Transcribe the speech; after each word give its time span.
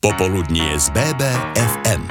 Popoludnie 0.00 0.80
z 0.80 0.96
BBFM. 0.96 2.08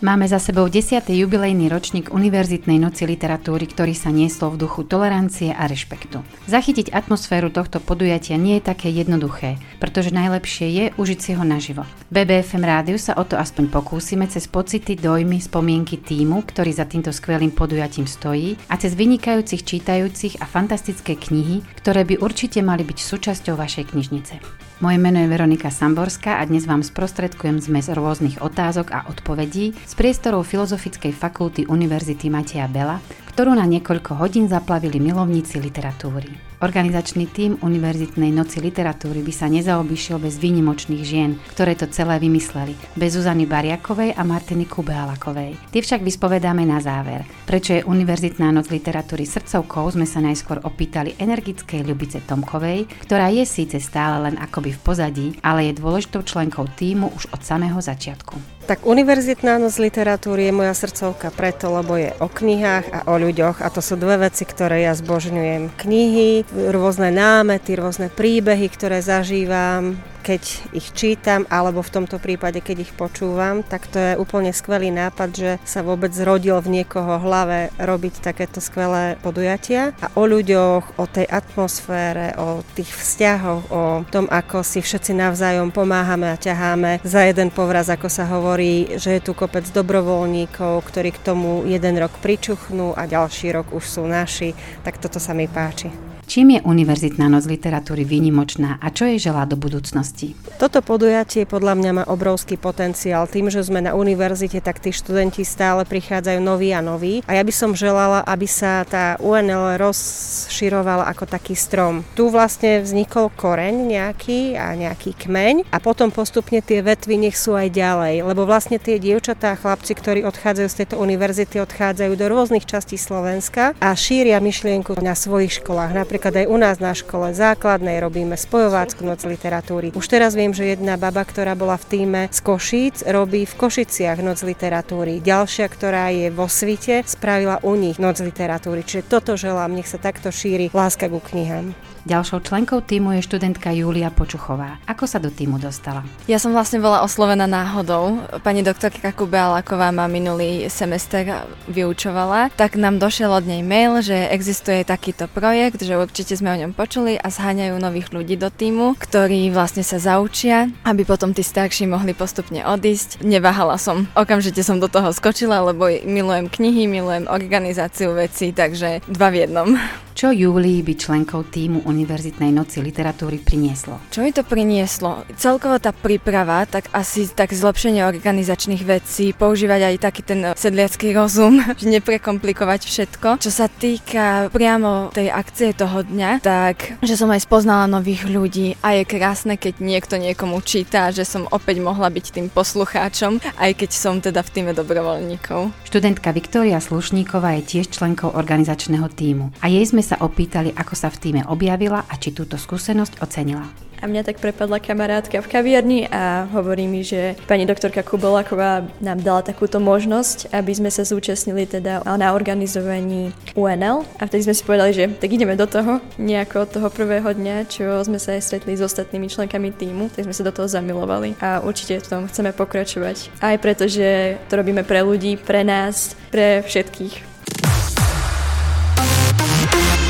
Máme 0.00 0.24
za 0.24 0.40
sebou 0.40 0.64
10. 0.64 1.04
jubilejný 1.12 1.68
ročník 1.68 2.08
Univerzitnej 2.08 2.80
noci 2.80 3.04
literatúry, 3.04 3.68
ktorý 3.68 3.92
sa 3.92 4.08
nieslo 4.08 4.48
v 4.48 4.64
duchu 4.64 4.88
tolerancie 4.88 5.52
a 5.52 5.68
rešpektu. 5.68 6.24
Zachytiť 6.48 6.88
atmosféru 6.88 7.52
tohto 7.52 7.84
podujatia 7.84 8.40
nie 8.40 8.56
je 8.56 8.64
také 8.64 8.88
jednoduché, 8.88 9.60
pretože 9.76 10.08
najlepšie 10.08 10.66
je 10.72 10.84
užiť 10.96 11.18
si 11.20 11.30
ho 11.36 11.44
naživo. 11.44 11.84
BBFM 12.08 12.64
rádiu 12.64 12.96
sa 12.96 13.12
o 13.20 13.28
to 13.28 13.36
aspoň 13.36 13.68
pokúsime 13.68 14.24
cez 14.32 14.48
pocity, 14.48 14.96
dojmy, 14.96 15.36
spomienky 15.36 16.00
týmu, 16.00 16.48
ktorý 16.48 16.72
za 16.72 16.88
týmto 16.88 17.12
skvelým 17.12 17.52
podujatím 17.52 18.08
stojí 18.08 18.56
a 18.72 18.80
cez 18.80 18.96
vynikajúcich 18.96 19.68
čítajúcich 19.68 20.40
a 20.40 20.48
fantastické 20.48 21.20
knihy, 21.20 21.60
ktoré 21.76 22.08
by 22.08 22.24
určite 22.24 22.64
mali 22.64 22.88
byť 22.88 22.98
súčasťou 23.04 23.52
vašej 23.60 23.92
knižnice. 23.92 24.62
Moje 24.80 24.96
meno 24.96 25.20
je 25.20 25.28
Veronika 25.28 25.68
Samborská 25.68 26.40
a 26.40 26.46
dnes 26.48 26.64
vám 26.64 26.80
sprostredkujem 26.80 27.60
zmes 27.60 27.92
rôznych 27.92 28.40
otázok 28.40 28.94
a 28.94 29.04
odpovedí 29.12 29.76
z 29.76 29.92
priestorov 29.92 30.48
Filozofickej 30.48 31.12
fakulty 31.12 31.68
Univerzity 31.68 32.32
Mateja 32.32 32.70
Bela, 32.70 33.02
ktorú 33.32 33.56
na 33.56 33.64
niekoľko 33.64 34.20
hodín 34.20 34.44
zaplavili 34.44 35.00
milovníci 35.00 35.56
literatúry. 35.56 36.52
Organizačný 36.62 37.26
tím 37.26 37.58
Univerzitnej 37.58 38.30
noci 38.30 38.62
literatúry 38.62 39.18
by 39.26 39.32
sa 39.34 39.50
nezaobišiel 39.50 40.22
bez 40.22 40.38
výnimočných 40.38 41.02
žien, 41.02 41.34
ktoré 41.50 41.74
to 41.74 41.90
celé 41.90 42.22
vymysleli, 42.22 42.78
bez 42.94 43.18
Zuzany 43.18 43.50
Bariakovej 43.50 44.14
a 44.14 44.22
Martiny 44.22 44.70
Kubealakovej. 44.70 45.58
Tie 45.74 45.82
však 45.82 46.06
vyspovedáme 46.06 46.62
na 46.62 46.78
záver. 46.78 47.26
Prečo 47.48 47.74
je 47.74 47.82
Univerzitná 47.82 48.54
noc 48.54 48.70
literatúry 48.70 49.26
srdcovkou, 49.26 49.90
sme 49.90 50.06
sa 50.06 50.22
najskôr 50.22 50.62
opýtali 50.62 51.18
energickej 51.18 51.82
Ľubice 51.82 52.22
Tomkovej, 52.22 52.86
ktorá 53.10 53.26
je 53.34 53.42
síce 53.42 53.82
stále 53.82 54.30
len 54.30 54.38
akoby 54.38 54.70
v 54.70 54.82
pozadí, 54.86 55.26
ale 55.42 55.66
je 55.66 55.82
dôležitou 55.82 56.22
členkou 56.22 56.70
týmu 56.78 57.10
už 57.10 57.34
od 57.34 57.42
samého 57.42 57.82
začiatku. 57.82 58.61
Tak 58.62 58.86
Univerzitná 58.86 59.58
noc 59.58 59.74
literatúry 59.82 60.46
je 60.48 60.54
moja 60.54 60.70
srdcovka 60.70 61.34
preto, 61.34 61.66
lebo 61.74 61.98
je 61.98 62.14
o 62.22 62.30
knihách 62.30 62.86
a 62.94 62.98
o 63.10 63.18
ľuďoch 63.18 63.58
a 63.58 63.68
to 63.74 63.82
sú 63.82 63.98
dve 63.98 64.30
veci, 64.30 64.46
ktoré 64.46 64.86
ja 64.86 64.94
zbožňujem. 64.94 65.74
Knihy, 65.82 66.46
rôzne 66.70 67.10
námety, 67.10 67.74
rôzne 67.74 68.06
príbehy, 68.06 68.70
ktoré 68.70 69.02
zažívam, 69.02 69.98
keď 70.22 70.42
ich 70.70 70.94
čítam, 70.94 71.44
alebo 71.50 71.82
v 71.82 72.00
tomto 72.00 72.22
prípade, 72.22 72.62
keď 72.62 72.86
ich 72.86 72.92
počúvam, 72.94 73.66
tak 73.66 73.90
to 73.90 73.98
je 73.98 74.14
úplne 74.14 74.54
skvelý 74.54 74.94
nápad, 74.94 75.30
že 75.34 75.50
sa 75.66 75.82
vôbec 75.82 76.14
zrodil 76.14 76.56
v 76.62 76.80
niekoho 76.80 77.18
hlave 77.18 77.74
robiť 77.82 78.22
takéto 78.22 78.62
skvelé 78.62 79.18
podujatia 79.18 79.90
a 79.98 80.06
o 80.14 80.24
ľuďoch, 80.24 81.02
o 81.02 81.04
tej 81.10 81.26
atmosfére, 81.26 82.38
o 82.38 82.62
tých 82.78 82.88
vzťahoch, 82.94 83.64
o 83.74 83.84
tom, 84.08 84.30
ako 84.30 84.62
si 84.62 84.78
všetci 84.78 85.18
navzájom 85.18 85.74
pomáhame 85.74 86.30
a 86.30 86.38
ťaháme 86.38 87.02
za 87.02 87.26
jeden 87.26 87.50
povraz, 87.50 87.90
ako 87.90 88.06
sa 88.06 88.24
hovorí, 88.30 88.94
že 88.96 89.18
je 89.18 89.24
tu 89.26 89.32
kopec 89.34 89.66
dobrovoľníkov, 89.74 90.86
ktorí 90.86 91.10
k 91.10 91.22
tomu 91.26 91.66
jeden 91.66 91.98
rok 91.98 92.14
pričuchnú 92.22 92.94
a 92.94 93.10
ďalší 93.10 93.50
rok 93.50 93.74
už 93.74 93.84
sú 93.84 94.02
naši, 94.06 94.54
tak 94.86 95.02
toto 95.02 95.18
sa 95.18 95.34
mi 95.34 95.50
páči. 95.50 96.11
Čím 96.22 96.54
je 96.54 96.60
Univerzitná 96.62 97.26
noc 97.26 97.50
literatúry 97.50 98.06
výnimočná 98.06 98.78
a 98.78 98.94
čo 98.94 99.10
jej 99.10 99.18
želá 99.18 99.42
do 99.42 99.58
budúcnosti? 99.58 100.38
Toto 100.62 100.78
podujatie 100.78 101.42
podľa 101.42 101.74
mňa 101.74 101.90
má 101.90 102.04
obrovský 102.06 102.54
potenciál. 102.54 103.26
Tým, 103.26 103.50
že 103.50 103.66
sme 103.66 103.82
na 103.82 103.98
univerzite, 103.98 104.62
tak 104.62 104.78
tí 104.78 104.94
študenti 104.94 105.42
stále 105.42 105.82
prichádzajú 105.82 106.38
noví 106.38 106.70
a 106.70 106.78
noví. 106.78 107.26
A 107.26 107.34
ja 107.34 107.42
by 107.42 107.50
som 107.50 107.74
želala, 107.74 108.22
aby 108.22 108.46
sa 108.46 108.86
tá 108.86 109.18
UNL 109.18 109.74
rozširovala 109.82 111.10
ako 111.10 111.26
taký 111.26 111.58
strom. 111.58 112.06
Tu 112.14 112.30
vlastne 112.30 112.78
vznikol 112.86 113.34
koreň 113.34 113.90
nejaký 113.90 114.54
a 114.54 114.78
nejaký 114.78 115.18
kmeň 115.26 115.74
a 115.74 115.82
potom 115.82 116.14
postupne 116.14 116.62
tie 116.62 116.86
vetvy 116.86 117.18
nech 117.18 117.34
sú 117.34 117.58
aj 117.58 117.74
ďalej. 117.74 118.22
Lebo 118.22 118.46
vlastne 118.46 118.78
tie 118.78 119.02
dievčatá 119.02 119.52
a 119.52 119.58
chlapci, 119.58 119.98
ktorí 119.98 120.22
odchádzajú 120.22 120.68
z 120.70 120.78
tejto 120.86 120.96
univerzity, 121.02 121.58
odchádzajú 121.58 122.12
do 122.14 122.26
rôznych 122.30 122.62
častí 122.62 122.94
Slovenska 122.94 123.74
a 123.82 123.90
šíria 123.98 124.38
myšlienku 124.38 125.02
na 125.02 125.18
svojich 125.18 125.58
školách 125.58 125.90
Napríklad 126.12 126.44
aj 126.44 126.52
u 126.52 126.58
nás 126.60 126.76
na 126.76 126.92
škole 126.92 127.32
základnej 127.32 127.96
robíme 127.96 128.36
spojovácku 128.36 129.00
noc 129.00 129.24
literatúry. 129.24 129.96
Už 129.96 130.04
teraz 130.12 130.36
viem, 130.36 130.52
že 130.52 130.76
jedna 130.76 131.00
baba, 131.00 131.24
ktorá 131.24 131.56
bola 131.56 131.80
v 131.80 131.88
týme 131.88 132.22
z 132.28 132.36
Košíc, 132.44 133.00
robí 133.08 133.48
v 133.48 133.56
Košiciach 133.56 134.20
noc 134.20 134.44
literatúry. 134.44 135.24
Ďalšia, 135.24 135.64
ktorá 135.72 136.12
je 136.12 136.28
vo 136.28 136.52
svite, 136.52 137.00
spravila 137.08 137.64
u 137.64 137.80
nich 137.80 137.96
noc 137.96 138.20
literatúry. 138.20 138.84
Čiže 138.84 139.08
toto 139.08 139.40
želám, 139.40 139.72
nech 139.72 139.88
sa 139.88 139.96
takto 139.96 140.28
šíri 140.28 140.68
láska 140.76 141.08
ku 141.08 141.16
knihám. 141.16 141.72
Ďalšou 142.02 142.42
členkou 142.42 142.82
týmu 142.82 143.14
je 143.14 143.22
študentka 143.22 143.70
Júlia 143.70 144.10
Počuchová. 144.10 144.82
Ako 144.90 145.06
sa 145.06 145.22
do 145.22 145.30
týmu 145.30 145.62
dostala? 145.62 146.02
Ja 146.26 146.42
som 146.42 146.50
vlastne 146.50 146.82
bola 146.82 147.06
oslovená 147.06 147.46
náhodou. 147.46 148.26
Pani 148.42 148.66
doktorka 148.66 149.14
Kubealaková 149.14 149.94
ma 149.94 150.10
minulý 150.10 150.66
semester 150.66 151.46
vyučovala, 151.70 152.50
tak 152.58 152.74
nám 152.74 152.98
došiel 152.98 153.30
od 153.30 153.46
nej 153.46 153.62
mail, 153.62 154.02
že 154.02 154.18
existuje 154.34 154.82
takýto 154.82 155.30
projekt, 155.30 155.86
že 155.86 155.94
určite 156.02 156.34
sme 156.34 156.52
o 156.52 156.60
ňom 156.66 156.72
počuli 156.74 157.14
a 157.16 157.30
zháňajú 157.30 157.78
nových 157.78 158.10
ľudí 158.10 158.34
do 158.34 158.50
týmu, 158.50 158.98
ktorí 158.98 159.54
vlastne 159.54 159.86
sa 159.86 160.02
zaučia, 160.02 160.66
aby 160.82 161.06
potom 161.06 161.30
tí 161.30 161.46
starší 161.46 161.86
mohli 161.86 162.12
postupne 162.12 162.66
odísť. 162.66 163.22
Neváhala 163.22 163.78
som. 163.78 164.10
Okamžite 164.18 164.66
som 164.66 164.82
do 164.82 164.90
toho 164.90 165.14
skočila, 165.14 165.62
lebo 165.62 165.86
milujem 165.88 166.50
knihy, 166.50 166.90
milujem 166.90 167.30
organizáciu 167.30 168.12
vecí, 168.18 168.50
takže 168.50 169.00
dva 169.06 169.28
v 169.30 169.46
jednom. 169.46 169.68
Čo 170.12 170.28
Júlii 170.30 170.84
by 170.84 170.94
členkou 170.94 171.42
týmu 171.42 171.88
Univerzitnej 171.88 172.52
noci 172.52 172.84
literatúry 172.84 173.40
prinieslo? 173.40 173.96
Čo 174.12 174.20
mi 174.22 174.30
to 174.30 174.44
prinieslo? 174.44 175.24
Celkovo 175.40 175.80
tá 175.80 175.90
príprava, 175.90 176.68
tak 176.68 176.92
asi 176.92 177.26
tak 177.26 177.50
zlepšenie 177.50 178.04
organizačných 178.04 178.86
vecí, 178.86 179.32
používať 179.32 179.80
aj 179.82 179.96
taký 179.98 180.22
ten 180.22 180.40
sedliacký 180.54 181.16
rozum, 181.16 181.64
neprekomplikovať 181.96 182.80
všetko. 182.86 183.28
Čo 183.40 183.50
sa 183.50 183.66
týka 183.66 184.52
priamo 184.54 185.10
tej 185.16 185.32
akcie 185.32 185.72
toho 185.72 185.91
dňa, 186.00 186.40
tak 186.40 186.96
že 187.04 187.20
som 187.20 187.28
aj 187.28 187.44
spoznala 187.44 187.84
nových 187.84 188.24
ľudí 188.24 188.80
a 188.80 188.96
je 188.96 189.04
krásne, 189.04 189.60
keď 189.60 189.84
niekto 189.84 190.16
niekomu 190.16 190.64
číta, 190.64 191.12
že 191.12 191.28
som 191.28 191.44
opäť 191.52 191.84
mohla 191.84 192.08
byť 192.08 192.40
tým 192.40 192.48
poslucháčom, 192.48 193.44
aj 193.60 193.70
keď 193.76 193.90
som 193.92 194.24
teda 194.24 194.40
v 194.40 194.52
týme 194.56 194.72
dobrovoľníkov. 194.72 195.68
Študentka 195.84 196.32
Viktória 196.32 196.80
Slušníková 196.80 197.60
je 197.60 197.76
tiež 197.76 197.92
členkou 197.92 198.32
organizačného 198.32 199.12
týmu 199.12 199.52
a 199.60 199.68
jej 199.68 199.84
sme 199.84 200.00
sa 200.00 200.16
opýtali, 200.24 200.72
ako 200.72 200.94
sa 200.96 201.12
v 201.12 201.20
týme 201.20 201.42
objavila 201.44 202.08
a 202.08 202.14
či 202.16 202.32
túto 202.32 202.56
skúsenosť 202.56 203.20
ocenila. 203.20 203.91
A 204.02 204.10
mňa 204.10 204.26
tak 204.26 204.42
prepadla 204.42 204.82
kamarátka 204.82 205.38
v 205.38 205.46
kaviarni 205.46 206.10
a 206.10 206.50
hovorí 206.50 206.90
mi, 206.90 207.06
že 207.06 207.38
pani 207.46 207.62
doktorka 207.62 208.02
Kubolaková 208.02 208.82
nám 208.98 209.22
dala 209.22 209.46
takúto 209.46 209.78
možnosť, 209.78 210.50
aby 210.50 210.74
sme 210.74 210.90
sa 210.90 211.06
zúčastnili 211.06 211.70
teda 211.70 212.02
na 212.18 212.34
organizovaní 212.34 213.30
UNL. 213.54 214.02
A 214.18 214.26
vtedy 214.26 214.50
sme 214.50 214.58
si 214.58 214.66
povedali, 214.66 214.90
že 214.90 215.06
tak 215.06 215.30
ideme 215.30 215.54
do 215.54 215.70
toho, 215.70 216.02
nejako 216.18 216.66
od 216.66 216.70
toho 216.74 216.88
prvého 216.90 217.30
dňa, 217.30 217.70
čo 217.70 218.02
sme 218.02 218.18
sa 218.18 218.34
aj 218.34 218.42
stretli 218.42 218.74
s 218.74 218.82
ostatnými 218.82 219.30
členkami 219.30 219.70
týmu, 219.70 220.10
tak 220.10 220.26
sme 220.26 220.34
sa 220.34 220.42
do 220.42 220.50
toho 220.50 220.66
zamilovali. 220.66 221.38
A 221.38 221.62
určite 221.62 222.02
v 222.02 222.10
tom 222.10 222.22
chceme 222.26 222.50
pokračovať. 222.50 223.38
Aj 223.38 223.54
preto, 223.62 223.86
že 223.86 224.34
to 224.50 224.58
robíme 224.58 224.82
pre 224.82 225.06
ľudí, 225.06 225.38
pre 225.38 225.62
nás, 225.62 226.18
pre 226.34 226.66
všetkých. 226.66 227.30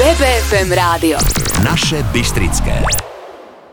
BBFM 0.00 0.72
rádio. 0.72 1.20
Naše 1.60 2.00
Bystrické. 2.16 3.01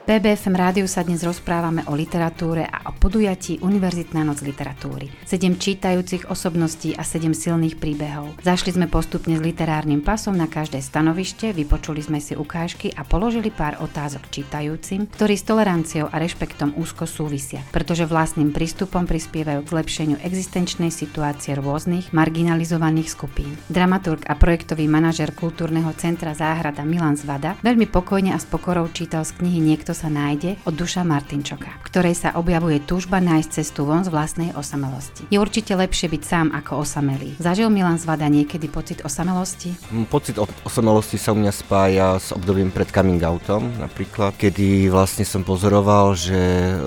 BBFM 0.10 0.58
rádiu 0.58 0.90
sa 0.90 1.06
dnes 1.06 1.22
rozprávame 1.22 1.86
o 1.86 1.94
literatúre 1.94 2.66
a 2.66 2.90
o 2.90 2.98
podujatí 2.98 3.62
Univerzitná 3.62 4.26
noc 4.26 4.42
literatúry. 4.42 5.14
Sedem 5.22 5.54
čítajúcich 5.54 6.34
osobností 6.34 6.98
a 6.98 7.06
sedem 7.06 7.38
silných 7.38 7.78
príbehov. 7.78 8.34
Zašli 8.42 8.74
sme 8.74 8.90
postupne 8.90 9.38
s 9.38 9.46
literárnym 9.46 10.02
pasom 10.02 10.34
na 10.34 10.50
každé 10.50 10.82
stanovište, 10.82 11.54
vypočuli 11.54 12.02
sme 12.02 12.18
si 12.18 12.34
ukážky 12.34 12.90
a 12.90 13.06
položili 13.06 13.54
pár 13.54 13.78
otázok 13.86 14.34
čítajúcim, 14.34 15.06
ktorí 15.14 15.38
s 15.38 15.46
toleranciou 15.46 16.10
a 16.10 16.18
rešpektom 16.18 16.74
úzko 16.82 17.06
súvisia, 17.06 17.62
pretože 17.70 18.10
vlastným 18.10 18.50
prístupom 18.50 19.06
prispievajú 19.06 19.62
k 19.62 19.72
zlepšeniu 19.78 20.18
existenčnej 20.26 20.90
situácie 20.90 21.54
rôznych 21.54 22.10
marginalizovaných 22.18 23.14
skupín. 23.14 23.54
Dramaturg 23.70 24.26
a 24.26 24.34
projektový 24.34 24.90
manažer 24.90 25.38
kultúrneho 25.38 25.94
centra 26.02 26.34
Záhrada 26.34 26.82
Milan 26.82 27.14
Zvada 27.14 27.62
veľmi 27.62 27.86
pokojne 27.86 28.34
a 28.34 28.42
s 28.42 28.50
pokorou 28.50 28.90
čítal 28.90 29.22
z 29.22 29.38
knihy 29.38 29.62
Niekto 29.62 29.99
sa 30.00 30.08
nájde 30.08 30.56
od 30.64 30.72
Duša 30.72 31.04
Martinčoka, 31.04 31.68
v 31.84 31.88
ktorej 31.92 32.16
sa 32.16 32.32
objavuje 32.40 32.80
túžba 32.80 33.20
nájsť 33.20 33.50
cestu 33.52 33.84
von 33.84 34.08
z 34.08 34.10
vlastnej 34.16 34.56
osamelosti. 34.56 35.28
Je 35.28 35.36
určite 35.36 35.76
lepšie 35.76 36.08
byť 36.08 36.24
sám 36.24 36.48
ako 36.56 36.88
osamelý. 36.88 37.36
Zažil 37.36 37.68
Milan 37.68 38.00
Zvada 38.00 38.32
niekedy 38.32 38.72
pocit 38.72 39.04
osamelosti? 39.04 39.76
Mm, 39.92 40.08
pocit 40.08 40.40
osamelosti 40.40 41.20
sa 41.20 41.36
u 41.36 41.38
mňa 41.44 41.52
spája 41.52 42.16
s 42.16 42.32
obdobím 42.32 42.72
pred 42.72 42.88
coming 42.88 43.20
outom 43.28 43.68
napríklad, 43.82 44.38
kedy 44.38 44.94
vlastne 44.94 45.26
som 45.26 45.42
pozoroval, 45.42 46.14
že 46.14 46.38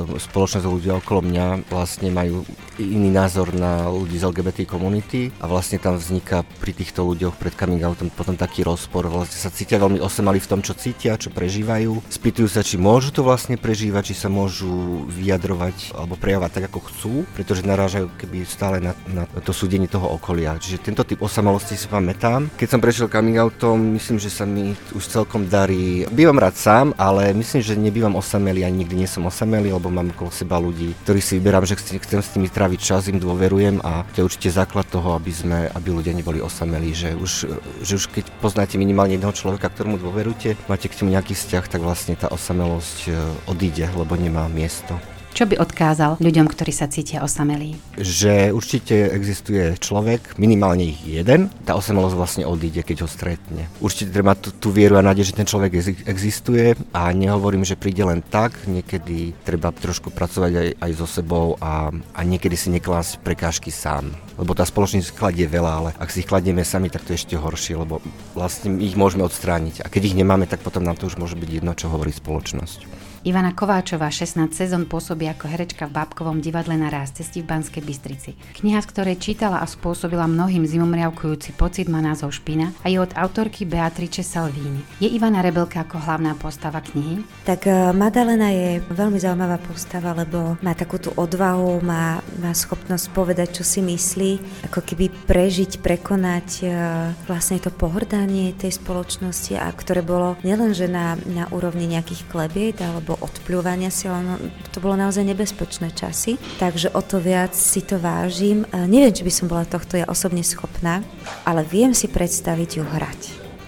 spoločnosť 0.06 0.64
ľudia 0.64 1.02
okolo 1.02 1.26
mňa 1.26 1.66
vlastne 1.66 2.14
majú 2.14 2.46
iný 2.78 3.10
názor 3.10 3.50
na 3.52 3.90
ľudí 3.90 4.16
z 4.16 4.30
LGBT 4.30 4.64
komunity 4.64 5.34
a 5.42 5.50
vlastne 5.50 5.82
tam 5.82 5.98
vzniká 5.98 6.46
pri 6.62 6.70
týchto 6.70 7.02
ľuďoch 7.02 7.34
pred 7.36 7.52
coming 7.58 7.82
outom 7.82 8.08
potom 8.14 8.38
taký 8.38 8.62
rozpor. 8.62 9.10
Vlastne 9.10 9.42
sa 9.42 9.50
cítia 9.50 9.82
veľmi 9.82 9.98
osamelí 9.98 10.38
v 10.38 10.48
tom, 10.48 10.60
čo 10.62 10.78
cítia, 10.78 11.18
čo 11.18 11.34
prežívajú. 11.34 12.06
Spýtujú 12.06 12.46
sa, 12.46 12.62
či 12.62 12.78
môžu 12.78 13.01
môžu 13.02 13.18
to 13.18 13.26
vlastne 13.26 13.58
prežívať, 13.58 14.14
či 14.14 14.22
sa 14.22 14.30
môžu 14.30 15.02
vyjadrovať 15.10 15.90
alebo 15.98 16.14
prejavovať 16.14 16.50
tak, 16.54 16.64
ako 16.70 16.78
chcú, 16.86 17.14
pretože 17.34 17.66
narážajú 17.66 18.14
keby 18.14 18.46
stále 18.46 18.78
na, 18.78 18.94
na 19.10 19.26
to 19.42 19.50
súdenie 19.50 19.90
toho 19.90 20.06
okolia. 20.06 20.54
Čiže 20.54 20.86
tento 20.86 21.02
typ 21.02 21.18
osamelosti 21.18 21.74
si 21.74 21.90
pamätám. 21.90 22.46
Keď 22.54 22.68
som 22.70 22.78
prešiel 22.78 23.10
coming 23.10 23.42
outom, 23.42 23.98
myslím, 23.98 24.22
že 24.22 24.30
sa 24.30 24.46
mi 24.46 24.78
už 24.94 25.02
celkom 25.02 25.50
darí. 25.50 26.06
Bývam 26.14 26.38
rád 26.38 26.54
sám, 26.54 26.86
ale 26.94 27.34
myslím, 27.34 27.58
že 27.58 27.74
nebývam 27.74 28.14
osamelý, 28.14 28.62
ani 28.62 28.86
nikdy 28.86 29.02
nie 29.02 29.10
som 29.10 29.26
osamelý, 29.26 29.74
lebo 29.74 29.90
mám 29.90 30.14
okolo 30.14 30.30
seba 30.30 30.62
ľudí, 30.62 30.94
ktorí 31.02 31.18
si 31.18 31.42
vyberám, 31.42 31.66
že 31.66 31.74
chcem 31.82 32.22
s 32.22 32.30
nimi 32.38 32.46
tráviť 32.54 32.78
čas, 32.78 33.10
im 33.10 33.18
dôverujem 33.18 33.82
a 33.82 34.06
to 34.14 34.22
je 34.22 34.28
určite 34.30 34.54
základ 34.54 34.86
toho, 34.86 35.18
aby 35.18 35.34
sme, 35.34 35.66
aby 35.74 35.90
ľudia 35.90 36.14
neboli 36.14 36.38
osamelí, 36.38 36.94
že 36.94 37.18
už, 37.18 37.50
že 37.82 37.98
už 37.98 38.14
keď 38.14 38.30
poznáte 38.38 38.78
minimálne 38.78 39.18
jedného 39.18 39.34
človeka, 39.34 39.74
ktorému 39.74 39.98
dôverujete, 39.98 40.54
máte 40.70 40.86
k 40.86 40.94
tomu 40.94 41.10
nejaký 41.10 41.34
vzťah, 41.34 41.66
tak 41.66 41.82
vlastne 41.82 42.14
tá 42.14 42.30
osamelosť 42.30 42.81
e, 43.08 43.14
odíde, 43.46 43.88
lebo 43.96 44.16
nemá 44.16 44.48
miesto. 44.48 44.98
Čo 45.32 45.48
by 45.48 45.56
odkázal 45.64 46.20
ľuďom, 46.20 46.44
ktorí 46.44 46.76
sa 46.76 46.92
cítia 46.92 47.24
osamelí? 47.24 47.80
Že 47.96 48.52
určite 48.52 49.08
existuje 49.16 49.80
človek, 49.80 50.36
minimálne 50.36 50.92
ich 50.92 51.00
jeden, 51.08 51.48
tá 51.64 51.72
osamelosť 51.72 52.16
vlastne 52.20 52.44
odíde, 52.44 52.84
keď 52.84 53.02
ho 53.02 53.08
stretne. 53.08 53.64
Určite 53.80 54.12
treba 54.12 54.36
tú, 54.36 54.52
tú 54.52 54.68
vieru 54.68 55.00
a 55.00 55.02
nádej, 55.02 55.32
že 55.32 55.40
ten 55.40 55.48
človek 55.48 55.72
existuje 56.04 56.76
a 56.92 57.08
nehovorím, 57.16 57.64
že 57.64 57.80
príde 57.80 58.04
len 58.04 58.20
tak, 58.20 58.52
niekedy 58.68 59.32
treba 59.40 59.72
trošku 59.72 60.12
pracovať 60.12 60.52
aj, 60.52 60.68
aj 60.84 60.90
so 61.00 61.08
sebou 61.08 61.56
a, 61.64 61.88
a 62.12 62.20
niekedy 62.28 62.52
si 62.52 62.68
neklásť 62.68 63.24
prekážky 63.24 63.72
sám. 63.72 64.12
Lebo 64.36 64.52
tá 64.52 64.68
spoločnosť 64.68 65.16
kladie 65.16 65.48
veľa, 65.48 65.72
ale 65.72 65.90
ak 65.96 66.12
si 66.12 66.20
ich 66.20 66.28
kladieme 66.28 66.60
sami, 66.60 66.92
tak 66.92 67.08
to 67.08 67.16
je 67.16 67.24
ešte 67.24 67.40
horšie, 67.40 67.80
lebo 67.80 68.04
vlastne 68.36 68.76
ich 68.84 69.00
môžeme 69.00 69.24
odstrániť. 69.24 69.80
A 69.80 69.88
keď 69.88 70.12
ich 70.12 70.18
nemáme, 70.18 70.44
tak 70.44 70.60
potom 70.60 70.84
nám 70.84 71.00
to 71.00 71.08
už 71.08 71.16
môže 71.16 71.40
byť 71.40 71.48
jedno, 71.48 71.72
čo 71.72 71.88
hovorí 71.88 72.12
spoločnosť. 72.12 73.01
Ivana 73.22 73.54
Kováčová 73.54 74.10
16 74.10 74.50
sezón 74.50 74.90
pôsobí 74.90 75.30
ako 75.30 75.46
herečka 75.46 75.86
v 75.86 75.94
Bábkovom 75.94 76.42
divadle 76.42 76.74
na 76.74 76.90
Rástesti 76.90 77.46
v 77.46 77.54
Banskej 77.54 77.78
Bystrici. 77.86 78.34
Kniha, 78.58 78.82
z 78.82 78.90
ktorej 78.90 79.22
čítala 79.22 79.62
a 79.62 79.66
spôsobila 79.70 80.26
mnohým 80.26 80.66
zimomriavkujúci 80.66 81.54
pocit, 81.54 81.86
má 81.86 82.02
názov 82.02 82.34
Špina 82.34 82.74
a 82.82 82.90
je 82.90 82.98
od 82.98 83.14
autorky 83.14 83.62
Beatrice 83.62 84.26
Salvini. 84.26 84.82
Je 84.98 85.06
Ivana 85.06 85.38
Rebelka 85.38 85.86
ako 85.86 86.02
hlavná 86.02 86.34
postava 86.34 86.82
knihy? 86.82 87.22
Tak 87.46 87.70
e, 87.70 87.94
Madalena 87.94 88.50
je 88.50 88.82
veľmi 88.90 89.22
zaujímavá 89.22 89.62
postava, 89.62 90.18
lebo 90.18 90.58
má 90.58 90.74
takú 90.74 90.98
tú 90.98 91.14
odvahu, 91.14 91.78
má, 91.78 92.18
má 92.42 92.50
schopnosť 92.50 93.06
povedať, 93.14 93.54
čo 93.54 93.62
si 93.62 93.86
myslí, 93.86 94.66
ako 94.66 94.82
keby 94.82 95.30
prežiť, 95.30 95.78
prekonať 95.78 96.48
e, 96.58 96.74
vlastne 97.30 97.62
to 97.62 97.70
pohrdanie 97.70 98.50
tej 98.58 98.82
spoločnosti, 98.82 99.54
a 99.62 99.70
ktoré 99.70 100.02
bolo 100.02 100.34
nielenže 100.42 100.90
na, 100.90 101.14
na 101.30 101.46
úrovni 101.54 101.86
nejakých 101.86 102.26
klebiet 102.26 102.82
alebo 102.82 103.11
alebo 103.12 103.28
odpľúvania 103.28 103.92
si, 103.92 104.08
ale 104.08 104.24
no, 104.24 104.34
to 104.72 104.80
bolo 104.80 104.96
naozaj 104.96 105.20
nebezpečné 105.28 105.92
časy, 105.92 106.40
takže 106.56 106.88
o 106.96 107.04
to 107.04 107.20
viac 107.20 107.52
si 107.52 107.84
to 107.84 108.00
vážim. 108.00 108.64
Neviem, 108.72 109.12
či 109.12 109.28
by 109.28 109.32
som 109.32 109.46
bola 109.52 109.68
tohto 109.68 110.00
ja 110.00 110.08
osobne 110.08 110.40
schopná, 110.40 111.04
ale 111.44 111.60
viem 111.68 111.92
si 111.92 112.08
predstaviť 112.08 112.70
ju 112.80 112.84
hrať. 112.88 113.20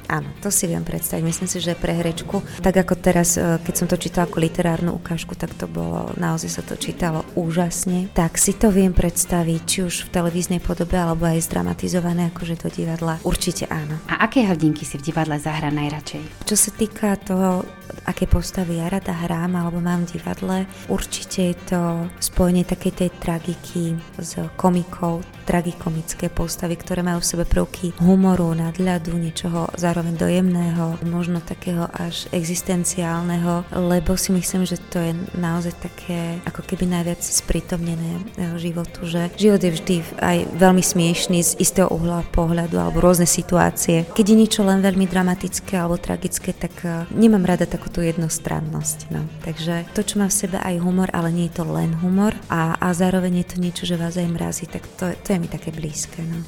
Áno, 0.05 0.29
to 0.45 0.53
si 0.53 0.69
viem 0.69 0.85
predstaviť. 0.85 1.25
Myslím 1.25 1.49
si, 1.49 1.65
že 1.65 1.73
pre 1.73 1.97
herečku, 1.97 2.45
tak 2.61 2.77
ako 2.77 2.93
teraz, 3.01 3.41
e, 3.41 3.57
keď 3.57 3.75
som 3.75 3.89
to 3.89 3.97
čítala 3.97 4.29
ako 4.29 4.37
literárnu 4.37 4.93
ukážku, 4.93 5.33
tak 5.33 5.57
to 5.57 5.65
bolo, 5.65 6.13
naozaj 6.21 6.61
sa 6.61 6.63
to 6.63 6.77
čítalo 6.77 7.25
úžasne. 7.33 8.13
Tak 8.13 8.37
si 8.37 8.53
to 8.53 8.69
viem 8.69 8.93
predstaviť, 8.93 9.61
či 9.65 9.79
už 9.81 10.05
v 10.05 10.13
televíznej 10.13 10.61
podobe, 10.61 11.01
alebo 11.01 11.25
aj 11.25 11.49
zdramatizované 11.49 12.29
akože 12.37 12.61
do 12.61 12.69
divadla. 12.69 13.17
Určite 13.25 13.65
áno. 13.73 13.97
A 14.05 14.29
aké 14.29 14.45
hrdinky 14.45 14.85
si 14.85 15.01
v 15.01 15.09
divadle 15.09 15.41
zahra 15.41 15.73
najradšej? 15.73 16.45
Čo 16.45 16.57
sa 16.61 16.71
týka 16.77 17.17
toho, 17.25 17.65
aké 18.03 18.27
postavy 18.27 18.83
ja 18.83 18.91
rada 18.91 19.15
hrám 19.15 19.55
alebo 19.55 19.79
mám 19.79 20.05
v 20.05 20.19
divadle, 20.19 20.57
určite 20.91 21.55
je 21.55 21.57
to 21.71 21.81
spojenie 22.19 22.67
takej 22.67 22.93
tej 23.07 23.11
tragiky 23.23 23.95
s 24.19 24.37
komikou, 24.59 25.23
tragikomické 25.45 26.33
postavy, 26.33 26.75
ktoré 26.75 27.05
majú 27.05 27.21
v 27.21 27.31
sebe 27.31 27.45
prvky 27.45 27.93
humoru, 28.01 28.57
nadľadu, 28.57 29.13
niečoho 29.15 29.69
zároveň 29.77 30.17
dojemného, 30.17 30.99
možno 31.07 31.45
takého 31.45 31.87
až 31.93 32.27
existenciálneho, 32.33 33.69
lebo 33.77 34.17
si 34.17 34.33
myslím, 34.33 34.65
že 34.65 34.81
to 34.89 34.99
je 34.99 35.13
naozaj 35.37 35.77
také 35.79 36.41
ako 36.49 36.65
keby 36.65 36.89
najviac 36.89 37.21
sprítomnené 37.21 38.25
eh, 38.41 38.57
životu, 38.57 39.05
že 39.05 39.29
život 39.37 39.61
je 39.61 39.71
vždy 39.77 39.97
aj 40.19 40.39
veľmi 40.57 40.83
smiešný 40.83 41.39
z 41.45 41.53
istého 41.61 41.93
uhla 41.93 42.25
pohľadu 42.33 42.81
alebo 42.81 43.05
rôzne 43.05 43.29
situácie. 43.29 44.09
Keď 44.17 44.25
je 44.25 44.37
niečo 44.37 44.63
len 44.65 44.81
veľmi 44.81 45.05
dramatické 45.05 45.77
alebo 45.77 46.01
tragické, 46.01 46.57
tak 46.57 46.75
eh, 46.83 47.05
nemám 47.13 47.45
rada 47.45 47.69
takúto 47.85 48.01
jednostrannosť. 48.01 49.13
No. 49.13 49.29
Takže 49.45 49.85
to, 49.93 50.01
čo 50.01 50.17
má 50.17 50.33
v 50.33 50.41
sebe 50.41 50.57
aj 50.57 50.81
humor, 50.81 51.13
ale 51.13 51.29
nie 51.29 51.53
je 51.53 51.61
to 51.61 51.69
len 51.69 51.93
humor 52.01 52.33
a, 52.49 52.81
a 52.81 52.97
zároveň 52.97 53.45
je 53.45 53.47
to 53.53 53.57
niečo, 53.61 53.85
že 53.85 54.01
vás 54.01 54.17
aj 54.17 54.33
mrazí, 54.33 54.65
tak 54.65 54.89
to, 54.97 55.13
to 55.13 55.37
je 55.37 55.39
mi 55.39 55.53
také 55.53 55.69
blízke. 55.69 56.25
No. 56.25 56.41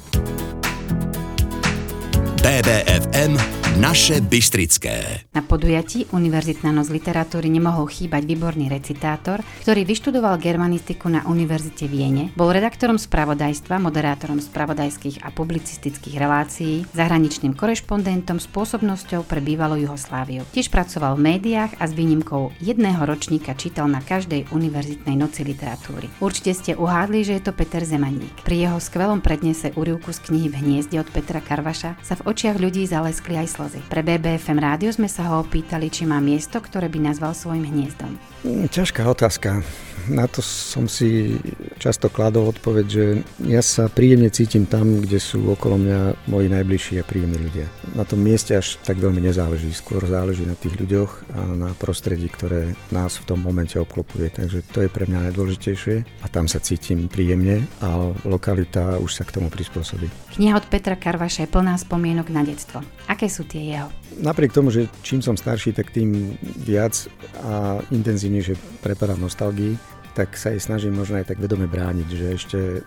BBFM 2.47 3.35
Naše 3.83 4.23
Bystrické. 4.23 5.27
Na 5.35 5.43
podujatí 5.43 6.09
Univerzitná 6.15 6.71
noc 6.73 6.89
literatúry 6.89 7.51
nemohol 7.51 7.85
chýbať 7.85 8.23
výborný 8.25 8.71
recitátor, 8.73 9.43
ktorý 9.61 9.83
vyštudoval 9.83 10.39
germanistiku 10.41 11.11
na 11.11 11.21
Univerzite 11.27 11.85
Viene, 11.85 12.33
bol 12.33 12.49
redaktorom 12.49 12.97
spravodajstva, 12.97 13.77
moderátorom 13.77 14.41
spravodajských 14.41 15.21
a 15.21 15.29
publicistických 15.29 16.15
relácií, 16.17 16.87
zahraničným 16.95 17.53
korešpondentom 17.53 18.39
s 18.41 18.47
pôsobnosťou 18.49 19.27
pre 19.27 19.43
bývalú 19.43 19.77
Jugosláviu. 19.83 20.41
Tiež 20.55 20.71
pracoval 20.71 21.19
v 21.19 21.35
médiách 21.35 21.77
a 21.77 21.85
s 21.85 21.93
výnimkou 21.93 22.55
jedného 22.63 23.03
ročníka 23.03 23.53
čítal 23.53 23.91
na 23.91 23.99
každej 24.01 24.49
univerzitnej 24.55 25.19
noci 25.19 25.43
literatúry. 25.45 26.09
Určite 26.23 26.55
ste 26.55 26.71
uhádli, 26.73 27.27
že 27.27 27.37
je 27.37 27.43
to 27.45 27.53
Peter 27.53 27.83
Zemaník. 27.83 28.41
Pri 28.41 28.65
jeho 28.71 28.79
skvelom 28.81 29.21
prednese 29.21 29.69
úrivku 29.77 30.15
z 30.15 30.23
knihy 30.31 30.47
V 30.49 30.55
hniezde 30.65 30.97
od 30.97 31.11
Petra 31.13 31.43
Karvaša 31.45 32.01
sa 32.01 32.15
v 32.17 32.25
očiach 32.37 32.61
ľudí 32.61 32.85
zaleskli 32.85 33.33
aj 33.33 33.49
slzy. 33.49 33.81
Pre 33.89 34.05
BBFM 34.05 34.61
rádio 34.61 34.93
sme 34.93 35.09
sa 35.09 35.25
ho 35.25 35.41
opýtali, 35.41 35.89
či 35.89 36.05
má 36.05 36.21
miesto, 36.21 36.61
ktoré 36.61 36.85
by 36.85 37.09
nazval 37.09 37.33
svojim 37.33 37.65
hniezdom. 37.65 38.13
Mm, 38.45 38.69
ťažká 38.69 39.09
otázka. 39.09 39.65
Na 40.07 40.23
to 40.29 40.39
som 40.39 40.87
si 40.87 41.35
často 41.81 42.07
kladol 42.07 42.47
odpoveď, 42.53 42.85
že 42.87 43.05
ja 43.43 43.59
sa 43.59 43.91
príjemne 43.91 44.31
cítim 44.31 44.63
tam, 44.63 45.03
kde 45.03 45.19
sú 45.19 45.51
okolo 45.51 45.75
mňa 45.75 46.29
moji 46.31 46.47
najbližší 46.47 46.95
a 47.01 47.03
príjemní 47.03 47.41
ľudia. 47.41 47.67
Na 47.91 48.07
tom 48.07 48.23
mieste 48.23 48.55
až 48.55 48.79
tak 48.87 49.01
veľmi 49.03 49.19
nezáleží, 49.19 49.67
skôr 49.75 50.05
záleží 50.07 50.47
na 50.47 50.55
tých 50.55 50.79
ľuďoch 50.79 51.11
a 51.35 51.41
na 51.57 51.69
prostredí, 51.75 52.31
ktoré 52.31 52.71
nás 52.93 53.19
v 53.19 53.27
tom 53.33 53.43
momente 53.43 53.75
obklopuje. 53.75 54.31
Takže 54.31 54.63
to 54.71 54.85
je 54.85 54.89
pre 54.93 55.09
mňa 55.09 55.27
najdôležitejšie 55.27 56.23
a 56.23 56.25
tam 56.31 56.47
sa 56.47 56.63
cítim 56.63 57.11
príjemne 57.11 57.67
a 57.83 58.13
lokalita 58.23 59.01
už 59.03 59.11
sa 59.11 59.27
k 59.27 59.41
tomu 59.41 59.51
prispôsobí. 59.51 60.07
Kniha 60.39 60.55
od 60.55 60.69
Petra 60.71 60.95
Karvaša 60.95 61.43
je 61.43 61.51
plná 61.51 61.75
spomienok 61.75 62.26
na 62.29 62.43
detstvo. 62.43 62.83
Aké 63.07 63.27
sú 63.31 63.47
tie 63.47 63.75
jeho? 63.75 63.87
Napriek 64.17 64.55
tomu, 64.55 64.73
že 64.73 64.89
čím 65.05 65.21
som 65.21 65.37
starší, 65.37 65.73
tak 65.75 65.93
tým 65.93 66.35
viac 66.63 67.07
a 67.43 67.81
intenzívnejšie 67.93 68.81
prepadám 68.81 69.21
nostalgii 69.21 69.96
tak 70.17 70.33
sa 70.33 70.49
jej 70.49 70.57
snažím 70.57 70.97
možno 70.97 71.21
aj 71.21 71.29
tak 71.29 71.37
vedome 71.37 71.69
brániť, 71.69 72.07
že 72.09 72.25
ešte 72.33 72.57
e, 72.57 72.79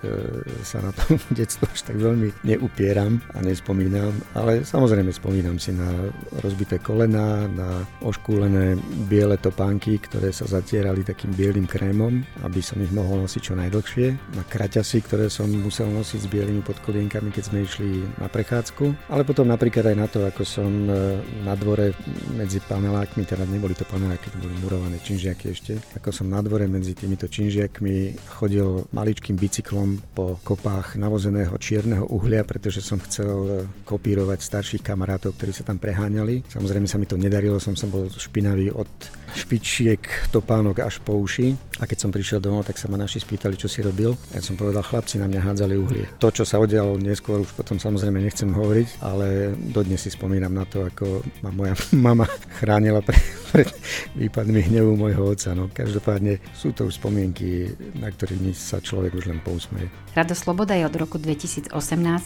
sa 0.66 0.82
na 0.82 0.90
tom 0.90 1.14
detstvo 1.38 1.70
až 1.70 1.87
tak 1.87 1.94
veľmi 1.94 2.42
neupieram 2.42 3.22
a 3.30 3.38
nespomínam, 3.38 4.10
ale 4.34 4.66
samozrejme 4.66 5.14
spomínam 5.14 5.62
si 5.62 5.70
na 5.70 6.10
rozbité 6.42 6.82
kolena, 6.82 7.46
na 7.46 7.87
oškúlené 8.02 8.75
biele 9.06 9.38
topánky, 9.38 10.02
ktoré 10.02 10.34
sa 10.34 10.50
zatierali 10.50 11.06
takým 11.06 11.30
bielým 11.30 11.70
krémom, 11.70 12.18
aby 12.42 12.58
som 12.58 12.82
ich 12.82 12.90
mohol 12.90 13.22
nosiť 13.22 13.42
čo 13.46 13.54
najdlhšie, 13.54 14.34
na 14.34 14.42
kraťasy, 14.42 14.99
ktoré 15.06 15.30
som 15.30 15.46
musel 15.46 15.87
nosiť 15.87 16.26
s 16.26 16.26
bielými 16.26 16.66
podkolienkami, 16.66 17.30
keď 17.30 17.42
sme 17.46 17.62
išli 17.62 18.10
na 18.18 18.26
prechádzku, 18.26 19.06
ale 19.06 19.22
potom 19.22 19.46
napríklad 19.46 19.87
aj 19.87 19.96
na 19.96 20.06
to, 20.10 20.26
ako 20.26 20.42
som 20.42 20.66
e, 20.66 21.22
na 21.46 21.54
dvore 21.54 21.94
medzi 22.34 22.58
panelákmi, 22.58 23.22
teda 23.22 23.46
neboli 23.46 23.78
to 23.78 23.87
paneláky, 23.87 24.34
to 24.34 24.42
boli 24.42 24.58
murované 24.58 24.99
činžiaky 24.99 25.54
ešte, 25.54 25.78
ako 25.94 26.10
som 26.10 26.26
na 26.26 26.42
dvore 26.42 26.66
medzi 26.66 26.90
tými 26.99 27.19
týmito 27.20 27.36
činžiakmi 27.36 28.16
chodil 28.32 28.88
maličkým 28.96 29.36
bicyklom 29.36 30.00
po 30.16 30.40
kopách 30.40 30.96
navozeného 30.96 31.52
čierneho 31.60 32.08
uhlia, 32.08 32.48
pretože 32.48 32.80
som 32.80 32.96
chcel 32.96 33.68
kopírovať 33.84 34.40
starších 34.40 34.80
kamarátov, 34.80 35.36
ktorí 35.36 35.52
sa 35.52 35.68
tam 35.68 35.76
preháňali. 35.76 36.48
Samozrejme 36.48 36.88
sa 36.88 36.96
mi 36.96 37.04
to 37.04 37.20
nedarilo, 37.20 37.60
som 37.60 37.76
som 37.76 37.92
bol 37.92 38.08
špinavý 38.08 38.72
od 38.72 38.88
špičiek, 39.34 40.30
topánok 40.34 40.82
až 40.82 40.99
po 41.02 41.16
uši. 41.18 41.54
A 41.80 41.88
keď 41.88 41.99
som 41.99 42.10
prišiel 42.12 42.44
domov, 42.44 42.68
tak 42.68 42.76
sa 42.76 42.92
ma 42.92 43.00
naši 43.00 43.25
spýtali, 43.25 43.56
čo 43.56 43.64
si 43.64 43.80
robil. 43.80 44.12
Ja 44.37 44.44
som 44.44 44.52
povedal, 44.60 44.84
chlapci 44.84 45.16
na 45.16 45.25
mňa 45.25 45.40
hádzali 45.40 45.75
uhlie. 45.80 46.04
To, 46.20 46.28
čo 46.28 46.44
sa 46.44 46.60
udialo 46.60 47.00
neskôr, 47.00 47.40
už 47.40 47.56
potom 47.56 47.80
samozrejme 47.80 48.20
nechcem 48.20 48.52
hovoriť, 48.52 49.00
ale 49.00 49.56
dodnes 49.56 50.04
si 50.04 50.12
spomínam 50.12 50.52
na 50.52 50.68
to, 50.68 50.84
ako 50.84 51.25
ma 51.40 51.49
moja 51.49 51.72
mama 51.96 52.28
chránila 52.60 53.00
pre, 53.00 53.16
pred 53.49 53.72
výpadmi 54.12 54.68
hnevu 54.68 54.92
môjho 54.92 55.25
otca. 55.25 55.56
No, 55.56 55.72
každopádne 55.72 56.37
sú 56.52 56.76
to 56.76 56.92
už 56.92 57.00
spomienky, 57.00 57.72
na 57.96 58.12
ktorých 58.12 58.52
sa 58.52 58.84
človek 58.84 59.16
už 59.16 59.32
len 59.32 59.40
pousmeje. 59.40 59.88
Rado 60.12 60.34
Sloboda 60.34 60.75
je 60.75 60.84
od 60.84 60.96
roku 60.99 61.16
2018 61.16 61.72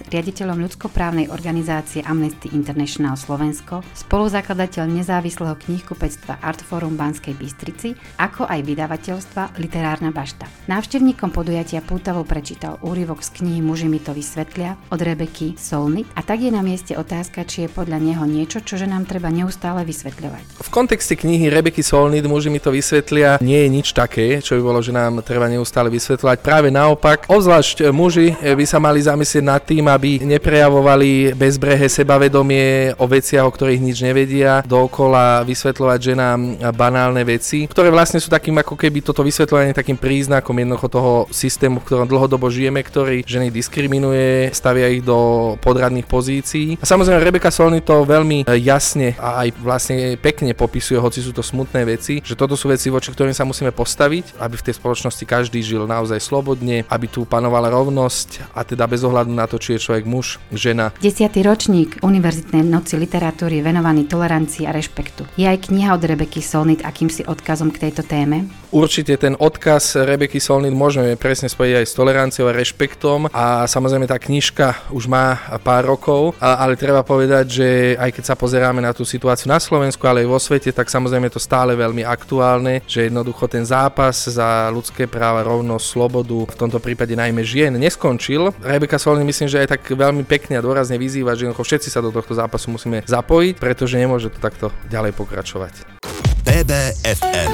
riaditeľom 0.09 0.57
ľudskoprávnej 0.67 1.29
organizácie 1.29 2.01
Amnesty 2.03 2.51
International 2.57 3.15
Slovensko, 3.15 3.85
spoluzakladateľ 3.93 4.89
nezávislého 4.89 5.53
knihkupectva 5.53 6.41
Artforum 6.41 6.94
v 6.95 7.03
Banskej 7.03 7.35
Bystrici, 7.35 7.99
ako 8.23 8.47
aj 8.47 8.63
vydavateľstva 8.63 9.59
Literárna 9.59 10.15
bašta. 10.15 10.47
Návštevníkom 10.71 11.35
podujatia 11.35 11.83
pútavo 11.83 12.23
prečítal 12.23 12.79
úryvok 12.87 13.21
z 13.21 13.43
knihy 13.43 13.61
Muži 13.61 13.91
mi 13.91 13.99
to 13.99 14.15
vysvetlia 14.15 14.79
od 14.89 15.03
Rebeky 15.03 15.59
Solnit 15.59 16.07
a 16.15 16.23
tak 16.23 16.41
je 16.41 16.55
na 16.55 16.63
mieste 16.63 16.95
otázka, 16.95 17.43
či 17.43 17.67
je 17.67 17.75
podľa 17.75 17.99
neho 17.99 18.25
niečo, 18.25 18.63
čože 18.63 18.87
nám 18.87 19.05
treba 19.11 19.29
neustále 19.35 19.83
vysvetľovať. 19.83 20.63
V 20.63 20.71
kontexte 20.71 21.19
knihy 21.19 21.51
Rebeky 21.51 21.83
Solnit 21.83 22.25
Muži 22.31 22.49
mi 22.49 22.63
to 22.63 22.71
vysvetlia 22.71 23.43
nie 23.43 23.67
je 23.67 23.69
nič 23.69 23.91
také, 23.91 24.39
čo 24.39 24.55
by 24.57 24.63
bolo, 24.63 24.79
že 24.79 24.95
nám 24.95 25.21
treba 25.27 25.51
neustále 25.51 25.91
vysvetľovať. 25.91 26.39
Práve 26.41 26.71
naopak, 26.71 27.27
obzvlášť 27.27 27.91
muži 27.91 28.39
by 28.39 28.65
sa 28.65 28.79
mali 28.79 29.03
zamyslieť 29.03 29.45
nad 29.45 29.63
tým, 29.65 29.91
aby 29.91 30.23
neprejavovali 30.23 31.35
bezbrehe 31.35 31.91
sebavedomie 31.91 32.95
o 33.01 33.05
veciach, 33.09 33.43
o 33.43 33.51
ktorých 33.51 33.83
nič 33.83 33.99
nevedia, 34.05 34.63
dookola 34.63 35.43
vysvetľovať 35.43 35.99
ženám 36.15 36.39
banálne 36.85 37.25
veci, 37.25 37.65
ktoré 37.65 37.89
vlastne 37.89 38.21
sú 38.21 38.29
takým 38.29 38.61
ako 38.61 38.77
keby 38.77 39.01
toto 39.01 39.25
vysvetľovanie 39.25 39.73
takým 39.73 39.97
príznakom 39.97 40.53
jednoducho 40.53 40.89
toho 40.93 41.13
systému, 41.33 41.81
v 41.81 41.87
ktorom 41.89 42.05
dlhodobo 42.05 42.53
žijeme, 42.53 42.85
ktorý 42.85 43.25
ženy 43.25 43.49
diskriminuje, 43.49 44.53
stavia 44.53 44.93
ich 44.93 45.01
do 45.01 45.55
podradných 45.65 46.05
pozícií. 46.05 46.77
A 46.77 46.85
samozrejme 46.85 47.25
Rebeka 47.25 47.49
Solny 47.49 47.81
to 47.81 48.05
veľmi 48.05 48.45
jasne 48.61 49.17
a 49.17 49.47
aj 49.47 49.49
vlastne 49.65 50.21
pekne 50.21 50.53
popisuje, 50.53 51.01
hoci 51.01 51.25
sú 51.25 51.33
to 51.33 51.41
smutné 51.41 51.89
veci, 51.89 52.21
že 52.21 52.37
toto 52.37 52.53
sú 52.53 52.69
veci, 52.69 52.93
voči 52.93 53.09
ktorým 53.09 53.33
sa 53.33 53.49
musíme 53.49 53.73
postaviť, 53.73 54.37
aby 54.43 54.55
v 54.61 54.67
tej 54.69 54.75
spoločnosti 54.77 55.25
každý 55.25 55.65
žil 55.65 55.89
naozaj 55.89 56.21
slobodne, 56.21 56.85
aby 56.93 57.07
tu 57.09 57.25
panovala 57.25 57.73
rovnosť 57.73 58.53
a 58.53 58.61
teda 58.67 58.85
bez 58.85 59.01
ohľadu 59.07 59.33
na 59.33 59.49
to, 59.49 59.57
či 59.57 59.79
je 59.79 59.85
človek 59.89 60.05
muž, 60.05 60.37
žena. 60.53 60.93
Desiatý 61.01 61.41
ročník 61.47 62.05
Univerzitnej 62.05 62.61
noci 62.61 63.01
literatúry 63.01 63.65
venovaný 63.65 64.05
tolerancii 64.05 64.69
a 64.69 64.75
rešpektu. 64.75 65.25
Je 65.41 65.49
aj 65.49 65.71
kniha 65.71 65.95
od 65.95 66.03
Rebeky 66.05 66.45
Solnit 66.75 66.91
akýmsi 66.91 67.23
odkazom 67.31 67.71
k 67.71 67.87
tejto 67.87 68.03
téme? 68.03 68.51
Určite 68.75 69.15
ten 69.15 69.39
odkaz 69.39 69.95
Rebeky 69.95 70.43
Solnit 70.43 70.75
môžeme 70.75 71.15
presne 71.15 71.47
spojiť 71.47 71.75
aj 71.79 71.87
s 71.87 71.95
toleranciou 71.95 72.51
a 72.51 72.57
rešpektom 72.59 73.31
a 73.31 73.71
samozrejme 73.71 74.11
tá 74.11 74.19
knižka 74.19 74.91
už 74.91 75.07
má 75.07 75.39
pár 75.63 75.87
rokov, 75.87 76.35
ale 76.43 76.75
treba 76.75 77.07
povedať, 77.07 77.45
že 77.47 77.69
aj 77.95 78.11
keď 78.11 78.25
sa 78.27 78.35
pozeráme 78.35 78.83
na 78.83 78.91
tú 78.91 79.07
situáciu 79.07 79.47
na 79.47 79.63
Slovensku, 79.63 80.03
ale 80.11 80.27
aj 80.27 80.35
vo 80.35 80.43
svete, 80.43 80.75
tak 80.75 80.91
samozrejme 80.91 81.31
je 81.31 81.39
to 81.39 81.47
stále 81.47 81.71
veľmi 81.79 82.03
aktuálne, 82.03 82.83
že 82.91 83.07
jednoducho 83.07 83.47
ten 83.47 83.63
zápas 83.63 84.27
za 84.27 84.67
ľudské 84.75 85.07
práva, 85.07 85.47
rovnosť, 85.47 85.87
slobodu, 85.87 86.51
v 86.51 86.59
tomto 86.59 86.83
prípade 86.83 87.15
najmä 87.15 87.47
žien, 87.47 87.71
neskončil. 87.79 88.51
Rebeka 88.59 88.99
Solnit 88.99 89.31
myslím, 89.31 89.47
že 89.47 89.63
aj 89.63 89.79
tak 89.79 89.87
veľmi 89.87 90.27
pekne 90.27 90.59
a 90.59 90.65
dôrazne 90.67 90.99
vyzýva, 90.99 91.39
že 91.39 91.47
všetci 91.55 91.87
sa 91.87 92.03
do 92.03 92.11
tohto 92.11 92.35
zápasu 92.35 92.75
musíme 92.75 93.07
zapojiť, 93.07 93.63
pretože 93.63 93.95
nemôže 93.95 94.35
to 94.35 94.43
takto 94.43 94.75
ďalej 94.91 95.15
pokračovať. 95.15 96.03
BBFM 96.45 97.53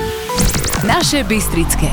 Naše 0.86 1.24
Bystrické. 1.24 1.86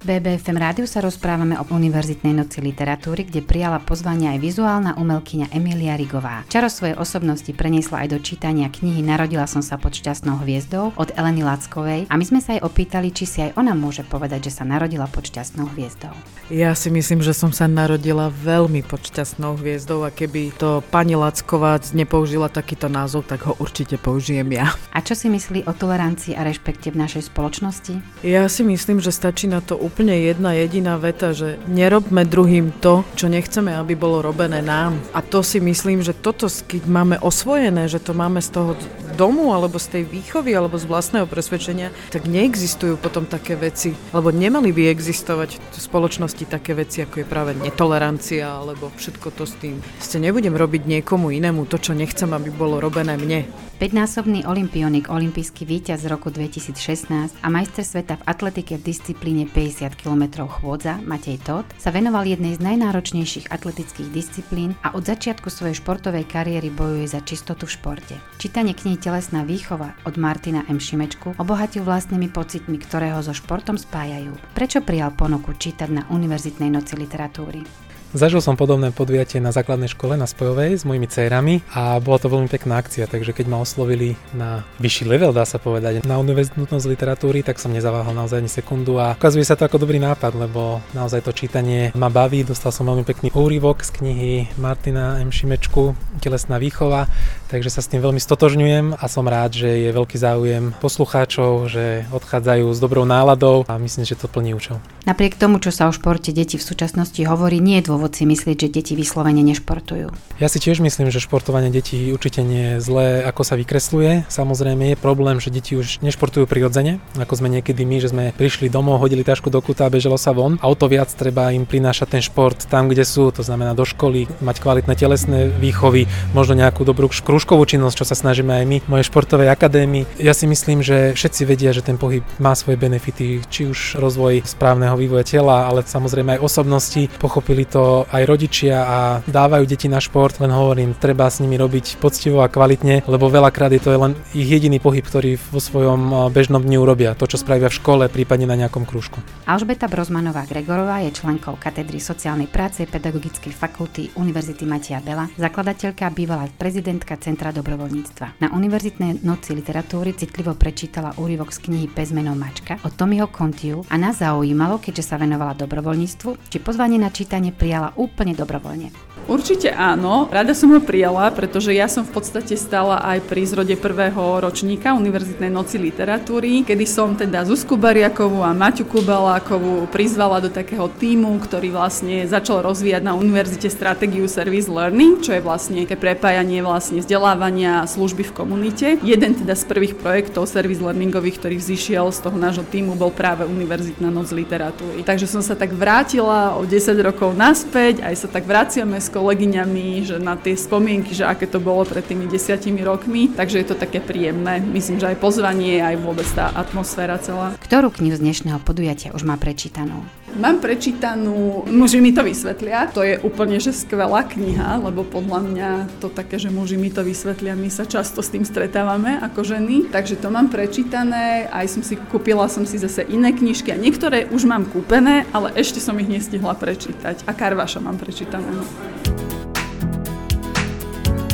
BBFM 0.00 0.56
rádiu 0.56 0.88
sa 0.88 1.04
rozprávame 1.04 1.60
o 1.60 1.68
Univerzitnej 1.76 2.32
noci 2.32 2.64
literatúry, 2.64 3.28
kde 3.28 3.44
prijala 3.44 3.76
pozvanie 3.84 4.32
aj 4.32 4.40
vizuálna 4.40 4.96
umelkyňa 4.96 5.52
Emilia 5.52 5.92
Rigová. 5.92 6.40
Čaro 6.48 6.72
svojej 6.72 6.96
osobnosti 6.96 7.52
preniesla 7.52 8.08
aj 8.08 8.16
do 8.16 8.18
čítania 8.24 8.72
knihy 8.72 9.04
Narodila 9.04 9.44
som 9.44 9.60
sa 9.60 9.76
pod 9.76 9.92
šťastnou 9.92 10.40
hviezdou 10.40 10.96
od 10.96 11.12
Eleny 11.20 11.44
Lackovej 11.44 12.08
a 12.08 12.16
my 12.16 12.24
sme 12.24 12.40
sa 12.40 12.56
jej 12.56 12.64
opýtali, 12.64 13.12
či 13.12 13.28
si 13.28 13.38
aj 13.44 13.60
ona 13.60 13.76
môže 13.76 14.00
povedať, 14.00 14.48
že 14.48 14.56
sa 14.56 14.64
narodila 14.64 15.04
pod 15.04 15.28
šťastnou 15.28 15.68
hviezdou. 15.76 16.16
Ja 16.48 16.72
si 16.72 16.88
myslím, 16.88 17.20
že 17.20 17.36
som 17.36 17.52
sa 17.52 17.68
narodila 17.68 18.32
veľmi 18.32 18.80
pod 18.80 19.04
šťastnou 19.04 19.60
hviezdou 19.60 20.08
a 20.08 20.08
keby 20.08 20.56
to 20.56 20.80
pani 20.88 21.12
Lacková 21.12 21.76
nepoužila 21.92 22.48
takýto 22.48 22.88
názov, 22.88 23.28
tak 23.28 23.44
ho 23.44 23.52
určite 23.60 24.00
použijem 24.00 24.48
ja. 24.48 24.72
A 24.96 25.04
čo 25.04 25.12
si 25.12 25.28
myslí 25.28 25.68
o 25.68 25.76
tolerancii 25.76 26.40
a 26.40 26.48
rešpekte 26.48 26.88
v 26.88 27.04
našej 27.04 27.28
spoločnosti? 27.28 28.24
Ja 28.24 28.48
si 28.48 28.64
myslím, 28.64 29.04
že 29.04 29.12
stačí 29.12 29.44
na 29.44 29.60
to 29.60 29.89
úplne 29.90 30.14
jedna 30.22 30.54
jediná 30.54 30.94
veta, 31.02 31.34
že 31.34 31.58
nerobme 31.66 32.22
druhým 32.22 32.70
to, 32.78 33.02
čo 33.18 33.26
nechceme, 33.26 33.74
aby 33.74 33.98
bolo 33.98 34.22
robené 34.22 34.62
nám. 34.62 35.02
A 35.10 35.18
to 35.18 35.42
si 35.42 35.58
myslím, 35.58 35.98
že 35.98 36.14
toto, 36.14 36.46
keď 36.46 36.86
máme 36.86 37.18
osvojené, 37.18 37.90
že 37.90 37.98
to 37.98 38.14
máme 38.14 38.38
z 38.38 38.54
toho 38.54 38.78
domu, 39.18 39.50
alebo 39.50 39.82
z 39.82 39.98
tej 39.98 40.04
výchovy, 40.06 40.54
alebo 40.54 40.78
z 40.78 40.86
vlastného 40.86 41.26
presvedčenia, 41.26 41.90
tak 42.14 42.30
neexistujú 42.30 43.02
potom 43.02 43.26
také 43.26 43.58
veci, 43.58 43.98
alebo 44.14 44.30
nemali 44.30 44.70
by 44.70 44.94
existovať 44.94 45.58
v 45.58 45.76
spoločnosti 45.76 46.46
také 46.46 46.78
veci, 46.78 47.02
ako 47.02 47.20
je 47.20 47.26
práve 47.26 47.52
netolerancia, 47.58 48.46
alebo 48.46 48.94
všetko 48.94 49.28
to 49.34 49.42
s 49.42 49.58
tým. 49.58 49.82
Ste 49.98 50.22
nebudem 50.22 50.54
robiť 50.54 50.86
niekomu 50.86 51.34
inému 51.34 51.66
to, 51.66 51.82
čo 51.82 51.98
nechcem, 51.98 52.30
aby 52.30 52.54
bolo 52.54 52.78
robené 52.78 53.18
mne. 53.18 53.42
5-násobný 53.80 54.44
olimpionik, 54.44 55.08
olimpijský 55.08 55.64
víťaz 55.64 56.04
z 56.04 56.12
roku 56.12 56.28
2016 56.28 57.32
a 57.40 57.46
majster 57.48 57.80
sveta 57.80 58.20
v 58.20 58.26
atletike 58.28 58.76
v 58.76 58.84
disciplíne 58.84 59.48
50 59.48 59.79
km 59.88 60.44
chôdza 60.44 61.00
Matej 61.00 61.40
Todd 61.40 61.64
sa 61.80 61.88
venoval 61.88 62.28
jednej 62.28 62.52
z 62.52 62.60
najnáročnejších 62.60 63.48
atletických 63.48 64.12
disciplín 64.12 64.76
a 64.84 64.92
od 64.92 65.08
začiatku 65.08 65.48
svojej 65.48 65.80
športovej 65.80 66.28
kariéry 66.28 66.68
bojuje 66.68 67.08
za 67.08 67.24
čistotu 67.24 67.64
v 67.64 67.72
športe. 67.72 68.14
Čítanie 68.36 68.76
knihy 68.76 69.00
Telesná 69.00 69.48
výchova 69.48 69.96
od 70.04 70.20
Martina 70.20 70.68
M. 70.68 70.76
Šimečku 70.76 71.40
obohatil 71.40 71.88
vlastnými 71.88 72.28
pocitmi, 72.28 72.76
ktoré 72.76 73.16
ho 73.16 73.24
so 73.24 73.32
športom 73.32 73.80
spájajú. 73.80 74.36
Prečo 74.52 74.84
prijal 74.84 75.16
ponuku 75.16 75.56
čítať 75.56 75.88
na 75.88 76.02
Univerzitnej 76.12 76.68
noci 76.68 77.00
literatúry? 77.00 77.89
Zažil 78.10 78.42
som 78.42 78.58
podobné 78.58 78.90
podviatie 78.90 79.38
na 79.38 79.54
základnej 79.54 79.86
škole 79.86 80.18
na 80.18 80.26
Spojovej 80.26 80.74
s 80.74 80.82
mojimi 80.82 81.06
cérami 81.06 81.62
a 81.70 81.94
bola 82.02 82.18
to 82.18 82.26
veľmi 82.26 82.50
pekná 82.50 82.82
akcia, 82.82 83.06
takže 83.06 83.30
keď 83.30 83.46
ma 83.46 83.62
oslovili 83.62 84.18
na 84.34 84.66
vyšší 84.82 85.06
level, 85.06 85.30
dá 85.30 85.46
sa 85.46 85.62
povedať, 85.62 86.02
na 86.02 86.18
univerzitnú 86.18 86.66
literatúry, 86.66 87.46
tak 87.46 87.62
som 87.62 87.70
nezaváhal 87.70 88.10
naozaj 88.10 88.42
ani 88.42 88.50
sekundu 88.50 88.98
a 88.98 89.14
ukazuje 89.14 89.46
sa 89.46 89.54
to 89.54 89.62
ako 89.62 89.86
dobrý 89.86 90.02
nápad, 90.02 90.34
lebo 90.34 90.82
naozaj 90.90 91.22
to 91.22 91.30
čítanie 91.30 91.94
ma 91.94 92.10
baví. 92.10 92.42
Dostal 92.42 92.74
som 92.74 92.90
veľmi 92.90 93.06
pekný 93.06 93.30
úryvok 93.30 93.86
z 93.86 94.02
knihy 94.02 94.32
Martina 94.58 95.22
M. 95.22 95.30
Šimečku 95.30 95.94
Telesná 96.18 96.58
výchova, 96.58 97.06
takže 97.50 97.74
sa 97.74 97.82
s 97.82 97.90
tým 97.90 97.98
veľmi 97.98 98.22
stotožňujem 98.22 98.94
a 98.94 99.04
som 99.10 99.26
rád, 99.26 99.58
že 99.58 99.66
je 99.66 99.90
veľký 99.90 100.16
záujem 100.16 100.70
poslucháčov, 100.78 101.66
že 101.66 102.06
odchádzajú 102.14 102.70
s 102.70 102.78
dobrou 102.78 103.02
náladou 103.02 103.66
a 103.66 103.74
myslím, 103.82 104.06
že 104.06 104.14
to 104.14 104.30
plní 104.30 104.54
účel. 104.54 104.78
Napriek 105.04 105.34
tomu, 105.34 105.58
čo 105.58 105.74
sa 105.74 105.90
o 105.90 105.92
športe 105.92 106.30
deti 106.30 106.54
v 106.54 106.64
súčasnosti 106.64 107.18
hovorí, 107.26 107.58
nie 107.58 107.82
je 107.82 107.90
dôvod 107.90 108.14
si 108.14 108.22
myslieť, 108.22 108.56
že 108.56 108.68
deti 108.70 108.92
vyslovene 108.94 109.42
nešportujú. 109.42 110.14
Ja 110.38 110.46
si 110.46 110.62
tiež 110.62 110.78
myslím, 110.80 111.10
že 111.10 111.18
športovanie 111.18 111.74
detí 111.74 112.14
určite 112.14 112.46
nie 112.46 112.76
je 112.76 112.84
zlé, 112.84 113.08
ako 113.26 113.42
sa 113.42 113.58
vykresluje. 113.58 114.30
Samozrejme 114.30 114.94
je 114.94 114.96
problém, 114.96 115.42
že 115.42 115.50
deti 115.50 115.74
už 115.74 116.00
nešportujú 116.06 116.46
prirodzene, 116.46 117.02
ako 117.18 117.42
sme 117.42 117.50
niekedy 117.50 117.82
my, 117.82 117.96
že 117.98 118.14
sme 118.14 118.24
prišli 118.38 118.70
domov, 118.70 119.02
hodili 119.02 119.26
tašku 119.26 119.50
do 119.50 119.58
kuta 119.58 119.90
a 119.90 119.92
bežalo 119.92 120.14
sa 120.14 120.30
von. 120.30 120.60
A 120.62 120.70
o 120.70 120.78
to 120.78 120.86
viac 120.86 121.10
treba 121.10 121.50
im 121.50 121.66
prinášať 121.66 122.14
ten 122.14 122.22
šport 122.22 122.56
tam, 122.70 122.86
kde 122.86 123.02
sú, 123.02 123.34
to 123.34 123.42
znamená 123.42 123.74
do 123.74 123.82
školy, 123.82 124.30
mať 124.38 124.62
kvalitné 124.62 124.94
telesné 124.94 125.48
výchovy, 125.48 126.06
možno 126.36 126.54
nejakú 126.54 126.84
dobrú 126.84 127.08
krúžkovú 127.40 127.64
činnosť, 127.64 128.04
čo 128.04 128.08
sa 128.12 128.12
snažíme 128.12 128.52
aj 128.52 128.64
my 128.68 128.76
v 128.84 128.90
mojej 128.92 129.08
športovej 129.08 129.48
akadémii. 129.48 130.20
Ja 130.20 130.36
si 130.36 130.44
myslím, 130.44 130.84
že 130.84 131.16
všetci 131.16 131.48
vedia, 131.48 131.72
že 131.72 131.80
ten 131.80 131.96
pohyb 131.96 132.20
má 132.36 132.52
svoje 132.52 132.76
benefity, 132.76 133.40
či 133.48 133.64
už 133.64 133.96
rozvoj 133.96 134.44
správneho 134.44 134.92
vývoja 134.92 135.24
tela, 135.24 135.64
ale 135.64 135.80
samozrejme 135.80 136.36
aj 136.36 136.44
osobnosti. 136.44 137.08
Pochopili 137.16 137.64
to 137.64 138.04
aj 138.12 138.28
rodičia 138.28 138.84
a 138.84 138.98
dávajú 139.24 139.64
deti 139.64 139.88
na 139.88 140.04
šport, 140.04 140.36
len 140.36 140.52
hovorím, 140.52 140.92
treba 140.92 141.32
s 141.32 141.40
nimi 141.40 141.56
robiť 141.56 141.96
poctivo 141.96 142.44
a 142.44 142.52
kvalitne, 142.52 143.08
lebo 143.08 143.32
veľakrát 143.32 143.72
je 143.72 143.80
to 143.80 143.96
len 143.96 144.12
ich 144.36 144.44
jediný 144.44 144.76
pohyb, 144.76 145.00
ktorý 145.00 145.40
vo 145.40 145.64
svojom 145.64 146.28
bežnom 146.36 146.60
dni 146.60 146.76
urobia, 146.76 147.16
to, 147.16 147.24
čo 147.24 147.40
spravia 147.40 147.72
v 147.72 147.78
škole, 147.80 148.04
prípadne 148.12 148.44
na 148.44 148.60
nejakom 148.60 148.84
krúžku. 148.84 149.24
Alžbeta 149.48 149.88
Brozmanová 149.88 150.44
Gregorová 150.44 151.00
je 151.08 151.16
členkou 151.16 151.56
katedry 151.56 152.04
sociálnej 152.04 152.52
práce 152.52 152.84
Pedagogickej 152.84 153.56
fakulty 153.56 154.12
Univerzity 154.20 154.68
Matia 154.68 155.00
Bela, 155.00 155.24
zakladateľka 155.40 156.04
a 156.04 156.12
bývalá 156.12 156.44
prezidentka 156.60 157.16
Centra 157.30 157.54
dobrovoľníctva. 157.54 158.42
Na 158.42 158.50
Univerzitnej 158.50 159.22
noci 159.22 159.54
literatúry 159.54 160.18
citlivo 160.18 160.50
prečítala 160.58 161.14
úryvok 161.14 161.54
z 161.54 161.62
knihy 161.62 161.86
Pezmenou 161.86 162.34
Mačka 162.34 162.82
od 162.82 162.90
Tomiho 162.98 163.30
Kontiu 163.30 163.86
a 163.86 163.94
nás 163.94 164.18
zaujímalo, 164.18 164.82
keďže 164.82 165.06
sa 165.06 165.14
venovala 165.14 165.54
dobrovoľníctvu, 165.54 166.50
či 166.50 166.58
pozvanie 166.58 166.98
na 166.98 167.14
čítanie 167.14 167.54
prijala 167.54 167.94
úplne 167.94 168.34
dobrovoľne. 168.34 168.90
Určite 169.30 169.70
áno, 169.70 170.26
rada 170.26 170.58
som 170.58 170.74
ho 170.74 170.82
prijala, 170.82 171.30
pretože 171.30 171.70
ja 171.70 171.86
som 171.86 172.02
v 172.02 172.18
podstate 172.18 172.58
stala 172.58 172.98
aj 172.98 173.30
pri 173.30 173.46
zrode 173.46 173.78
prvého 173.78 174.42
ročníka 174.42 174.90
Univerzitnej 174.98 175.54
noci 175.54 175.78
literatúry, 175.78 176.66
kedy 176.66 176.82
som 176.82 177.14
teda 177.14 177.46
Zuzku 177.46 177.78
Bariakovú 177.78 178.42
a 178.42 178.50
Maťu 178.50 178.90
Kubalákovú 178.90 179.86
prizvala 179.94 180.42
do 180.42 180.50
takého 180.50 180.90
týmu, 180.90 181.38
ktorý 181.46 181.70
vlastne 181.70 182.26
začal 182.26 182.58
rozvíjať 182.66 183.06
na 183.06 183.14
univerzite 183.14 183.70
stratégiu 183.70 184.26
Service 184.26 184.66
Learning, 184.66 185.22
čo 185.22 185.38
je 185.38 185.46
vlastne 185.46 185.86
také 185.86 185.94
prepájanie 185.94 186.58
vlastne 186.66 186.98
vzdelávania 186.98 187.86
a 187.86 187.88
služby 187.88 188.26
v 188.26 188.34
komunite. 188.34 188.86
Jeden 189.06 189.38
teda 189.38 189.54
z 189.54 189.62
prvých 189.62 189.94
projektov 189.94 190.50
service 190.50 190.82
learningových, 190.82 191.38
ktorý 191.38 191.54
vzýšiel 191.54 192.10
z 192.10 192.18
toho 192.18 192.34
nášho 192.34 192.66
týmu, 192.66 192.98
bol 192.98 193.14
práve 193.14 193.46
Univerzitná 193.46 194.10
noc 194.10 194.34
literatúry. 194.34 195.06
Takže 195.06 195.30
som 195.30 195.38
sa 195.38 195.54
tak 195.54 195.70
vrátila 195.70 196.58
o 196.58 196.66
10 196.66 196.98
rokov 196.98 197.30
naspäť, 197.38 198.02
aj 198.02 198.26
sa 198.26 198.26
tak 198.26 198.42
vraciame 198.42 198.98
s 198.98 199.19
kolegyňami, 199.20 200.08
že 200.08 200.16
na 200.16 200.32
tie 200.40 200.56
spomienky, 200.56 201.12
že 201.12 201.28
aké 201.28 201.44
to 201.44 201.60
bolo 201.60 201.84
pred 201.84 202.00
tými 202.00 202.24
desiatimi 202.24 202.80
rokmi, 202.80 203.28
takže 203.36 203.60
je 203.60 203.66
to 203.68 203.76
také 203.76 204.00
príjemné. 204.00 204.64
Myslím, 204.64 204.96
že 204.96 205.12
aj 205.12 205.20
pozvanie, 205.20 205.84
aj 205.84 206.00
vôbec 206.00 206.24
tá 206.32 206.48
atmosféra 206.56 207.20
celá. 207.20 207.52
Ktorú 207.60 207.92
knihu 207.92 208.16
z 208.16 208.24
dnešného 208.24 208.64
podujatia 208.64 209.12
už 209.12 209.28
má 209.28 209.36
prečítanú? 209.36 210.00
Mám 210.30 210.62
prečítanú, 210.62 211.66
muži 211.66 211.98
mi 211.98 212.14
to 212.14 212.22
vysvetlia, 212.22 212.86
to 212.86 213.02
je 213.02 213.18
úplne 213.18 213.58
že 213.58 213.74
skvelá 213.74 214.22
kniha, 214.22 214.78
lebo 214.78 215.02
podľa 215.02 215.40
mňa 215.42 215.70
to 215.98 216.06
také, 216.06 216.38
že 216.38 216.54
muži 216.54 216.78
mi 216.78 216.86
to 216.86 217.02
vysvetlia, 217.02 217.58
my 217.58 217.66
sa 217.66 217.82
často 217.82 218.22
s 218.22 218.30
tým 218.30 218.46
stretávame 218.46 219.18
ako 219.18 219.42
ženy, 219.42 219.90
takže 219.90 220.22
to 220.22 220.30
mám 220.30 220.46
prečítané, 220.46 221.50
aj 221.50 221.66
som 221.74 221.82
si 221.82 221.98
kúpila 221.98 222.46
som 222.46 222.62
si 222.62 222.78
zase 222.78 223.02
iné 223.10 223.34
knižky 223.34 223.74
a 223.74 223.82
niektoré 223.82 224.30
už 224.30 224.46
mám 224.46 224.70
kúpené, 224.70 225.26
ale 225.34 225.50
ešte 225.58 225.82
som 225.82 225.98
ich 225.98 226.06
nestihla 226.06 226.54
prečítať 226.54 227.26
a 227.26 227.34
Karvaša 227.34 227.82
mám 227.82 227.98
prečítané. 227.98 228.46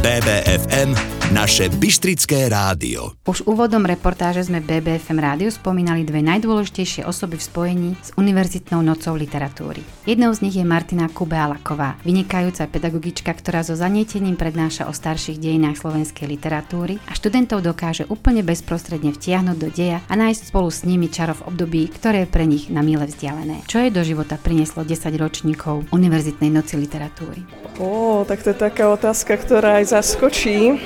BBFM, 0.07 1.16
naše 1.37 1.69
Bystrické 1.69 2.49
rádio. 2.49 3.13
Už 3.29 3.45
úvodom 3.45 3.85
reportáže 3.85 4.49
sme 4.49 4.65
BBFM 4.65 5.21
rádiu 5.21 5.53
spomínali 5.53 6.01
dve 6.01 6.25
najdôležitejšie 6.25 7.05
osoby 7.05 7.37
v 7.37 7.45
spojení 7.45 7.91
s 8.01 8.09
Univerzitnou 8.17 8.81
nocou 8.81 9.13
literatúry. 9.13 9.85
Jednou 10.09 10.33
z 10.33 10.49
nich 10.49 10.57
je 10.57 10.65
Martina 10.65 11.13
Kubealaková, 11.13 12.01
vynikajúca 12.09 12.65
pedagogička, 12.65 13.37
ktorá 13.37 13.61
so 13.61 13.77
zanietením 13.77 14.41
prednáša 14.41 14.89
o 14.89 14.97
starších 14.97 15.37
dejinách 15.37 15.77
slovenskej 15.77 16.25
literatúry 16.25 16.97
a 17.05 17.13
študentov 17.13 17.61
dokáže 17.61 18.09
úplne 18.09 18.41
bezprostredne 18.41 19.13
vtiahnuť 19.13 19.57
do 19.61 19.69
deja 19.69 20.01
a 20.09 20.17
nájsť 20.17 20.41
spolu 20.49 20.73
s 20.73 20.89
nimi 20.89 21.13
čaro 21.13 21.37
v 21.37 21.53
období, 21.53 21.93
ktoré 21.93 22.25
je 22.25 22.33
pre 22.33 22.49
nich 22.49 22.73
na 22.73 22.81
mile 22.81 23.05
vzdialené. 23.05 23.69
Čo 23.69 23.85
je 23.85 23.93
do 23.93 24.01
života 24.01 24.41
prinieslo 24.41 24.89
10 24.89 25.13
ročníkov 25.21 25.85
Univerzitnej 25.93 26.49
noci 26.49 26.81
literatúry? 26.81 27.45
Ó, 27.77 28.25
tak 28.25 28.41
to 28.41 28.57
je 28.57 28.73
taká 28.73 28.89
otázka, 28.89 29.37
ktorá 29.37 29.85
aj 29.85 30.01
zaskočí. 30.01 30.81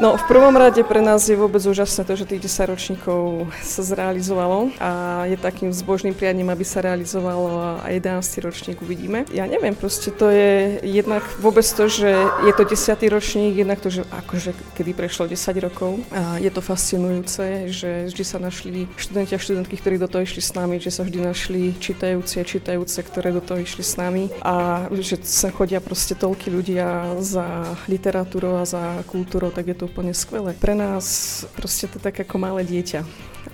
No, 0.00 0.16
v 0.16 0.24
prvom 0.32 0.56
rade 0.56 0.80
pre 0.80 1.04
nás 1.04 1.28
je 1.28 1.36
vôbec 1.36 1.60
úžasné 1.60 2.08
to, 2.08 2.16
že 2.16 2.24
tých 2.24 2.48
10 2.48 2.72
ročníkov 2.72 3.52
sa 3.60 3.84
zrealizovalo 3.84 4.72
a 4.80 5.22
je 5.28 5.36
takým 5.36 5.76
zbožným 5.76 6.16
prianím, 6.16 6.48
aby 6.48 6.64
sa 6.64 6.80
realizovalo 6.80 7.84
a 7.84 7.92
11. 7.92 8.16
ročník 8.40 8.80
uvidíme. 8.80 9.28
Ja 9.28 9.44
neviem, 9.44 9.76
proste 9.76 10.08
to 10.08 10.32
je 10.32 10.80
jednak 10.88 11.20
vôbec 11.36 11.68
to, 11.68 11.84
že 11.92 12.08
je 12.16 12.52
to 12.56 12.64
10. 12.64 12.96
ročník, 13.12 13.52
jednak 13.60 13.84
to, 13.84 13.92
že 13.92 14.08
akože 14.08 14.56
kedy 14.72 14.96
prešlo 14.96 15.28
10 15.28 15.36
rokov 15.68 16.00
a 16.16 16.40
je 16.40 16.48
to 16.48 16.64
fascinujúce, 16.64 17.68
že 17.68 18.08
vždy 18.08 18.24
sa 18.24 18.40
našli 18.40 18.88
študenti 18.96 19.36
a 19.36 19.42
študentky, 19.44 19.76
ktorí 19.76 20.00
do 20.00 20.08
toho 20.08 20.24
išli 20.24 20.40
s 20.40 20.56
nami, 20.56 20.80
že 20.80 20.88
sa 20.88 21.04
vždy 21.04 21.28
našli 21.28 21.76
čítajúci 21.76 22.40
a 22.40 22.48
čítajúce, 22.48 23.04
ktoré 23.04 23.36
do 23.36 23.44
toho 23.44 23.60
išli 23.60 23.84
s 23.84 24.00
nami 24.00 24.32
a 24.40 24.88
že 24.96 25.20
sa 25.28 25.52
chodia 25.52 25.84
proste 25.84 26.16
toľky 26.16 26.48
ľudia 26.48 27.20
za 27.20 27.76
literatúrou 27.84 28.56
a 28.56 28.64
za 28.64 29.04
kultúrou, 29.04 29.52
tak 29.52 29.68
je 29.68 29.76
to 29.76 29.89
úplne 29.90 30.14
skvelé. 30.14 30.54
Pre 30.54 30.78
nás 30.78 31.42
proste 31.58 31.90
to 31.90 31.98
tak 31.98 32.22
ako 32.22 32.38
malé 32.38 32.62
dieťa. 32.62 33.02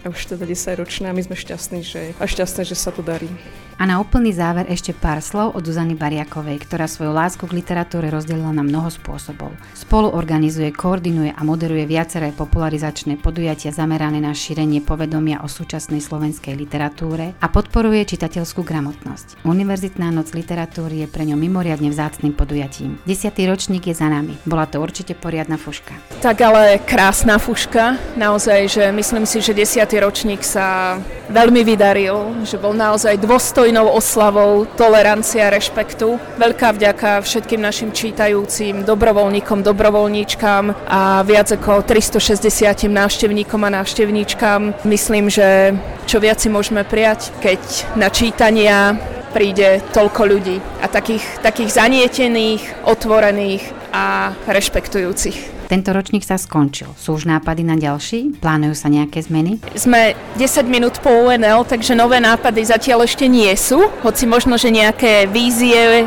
A 0.04 0.12
už 0.12 0.36
teda 0.36 0.44
10 0.44 0.76
ročná, 0.76 1.10
my 1.16 1.24
sme 1.24 1.34
šťastní, 1.34 1.80
že, 1.80 2.12
a 2.20 2.24
šťastné, 2.28 2.62
že 2.68 2.76
sa 2.76 2.92
to 2.92 3.00
darí. 3.00 3.32
A 3.76 3.84
na 3.84 4.00
úplný 4.00 4.32
záver 4.32 4.64
ešte 4.72 4.96
pár 4.96 5.20
slov 5.20 5.52
od 5.52 5.60
Zuzany 5.68 5.92
Bariakovej, 5.92 6.64
ktorá 6.64 6.88
svoju 6.88 7.12
lásku 7.12 7.44
k 7.44 7.60
literatúre 7.60 8.08
rozdelila 8.08 8.48
na 8.48 8.64
mnoho 8.64 8.88
spôsobov. 8.88 9.52
Spolu 9.76 10.16
organizuje, 10.16 10.72
koordinuje 10.72 11.36
a 11.36 11.44
moderuje 11.44 11.84
viaceré 11.84 12.32
popularizačné 12.32 13.20
podujatia 13.20 13.76
zamerané 13.76 14.16
na 14.24 14.32
šírenie 14.32 14.80
povedomia 14.80 15.44
o 15.44 15.48
súčasnej 15.52 16.00
slovenskej 16.00 16.56
literatúre 16.56 17.36
a 17.36 17.46
podporuje 17.52 18.16
čitateľskú 18.16 18.64
gramotnosť. 18.64 19.44
Univerzitná 19.44 20.08
noc 20.08 20.32
literatúry 20.32 21.04
je 21.04 21.12
pre 21.12 21.28
ňu 21.28 21.36
mimoriadne 21.36 21.92
vzácným 21.92 22.32
podujatím. 22.32 22.96
Desiatý 23.04 23.44
ročník 23.44 23.92
je 23.92 23.94
za 24.00 24.08
nami. 24.08 24.40
Bola 24.48 24.64
to 24.64 24.80
určite 24.80 25.12
poriadna 25.20 25.60
fuška. 25.60 25.92
Tak 26.24 26.40
ale 26.40 26.80
krásna 26.80 27.36
fuška. 27.36 28.00
Naozaj, 28.16 28.60
že 28.72 28.84
myslím 28.88 29.28
si, 29.28 29.44
že 29.44 29.52
desiatý 29.52 30.00
ročník 30.00 30.40
sa 30.40 30.96
veľmi 31.28 31.60
vydaril, 31.60 32.40
že 32.48 32.56
bol 32.56 32.72
naozaj 32.72 33.20
dôstojný 33.20 33.65
dôstojnou 33.66 33.98
oslavou 33.98 34.62
tolerancia 34.78 35.50
a 35.50 35.50
rešpektu. 35.50 36.22
Veľká 36.38 36.70
vďaka 36.70 37.18
všetkým 37.18 37.58
našim 37.58 37.90
čítajúcim, 37.90 38.86
dobrovoľníkom, 38.86 39.66
dobrovoľníčkam 39.66 40.70
a 40.86 41.26
viac 41.26 41.50
ako 41.50 41.82
360 41.82 42.86
návštevníkom 42.86 43.58
a 43.66 43.82
návštevníčkam. 43.82 44.70
Myslím, 44.86 45.26
že 45.26 45.74
čo 46.06 46.22
viac 46.22 46.38
si 46.38 46.46
môžeme 46.46 46.86
prijať, 46.86 47.34
keď 47.42 47.58
na 47.98 48.06
čítania 48.06 48.94
príde 49.34 49.82
toľko 49.90 50.22
ľudí 50.30 50.62
a 50.78 50.86
takých, 50.86 51.26
takých 51.42 51.74
zanietených, 51.74 52.86
otvorených 52.86 53.85
a 53.96 54.36
rešpektujúcich. 54.44 55.66
Tento 55.66 55.90
ročník 55.90 56.22
sa 56.22 56.38
skončil. 56.38 56.92
Sú 56.94 57.16
už 57.16 57.26
nápady 57.26 57.66
na 57.66 57.74
ďalší? 57.74 58.38
Plánujú 58.38 58.76
sa 58.76 58.86
nejaké 58.92 59.24
zmeny? 59.24 59.58
Sme 59.74 60.14
10 60.38 60.68
minút 60.68 61.00
po 61.02 61.10
UNL, 61.10 61.66
takže 61.66 61.96
nové 61.96 62.20
nápady 62.22 62.62
zatiaľ 62.62 63.02
ešte 63.08 63.26
nie 63.26 63.50
sú, 63.58 63.88
hoci 64.04 64.30
možno, 64.30 64.54
že 64.60 64.70
nejaké 64.70 65.26
vízie 65.26 66.04
e, 66.04 66.06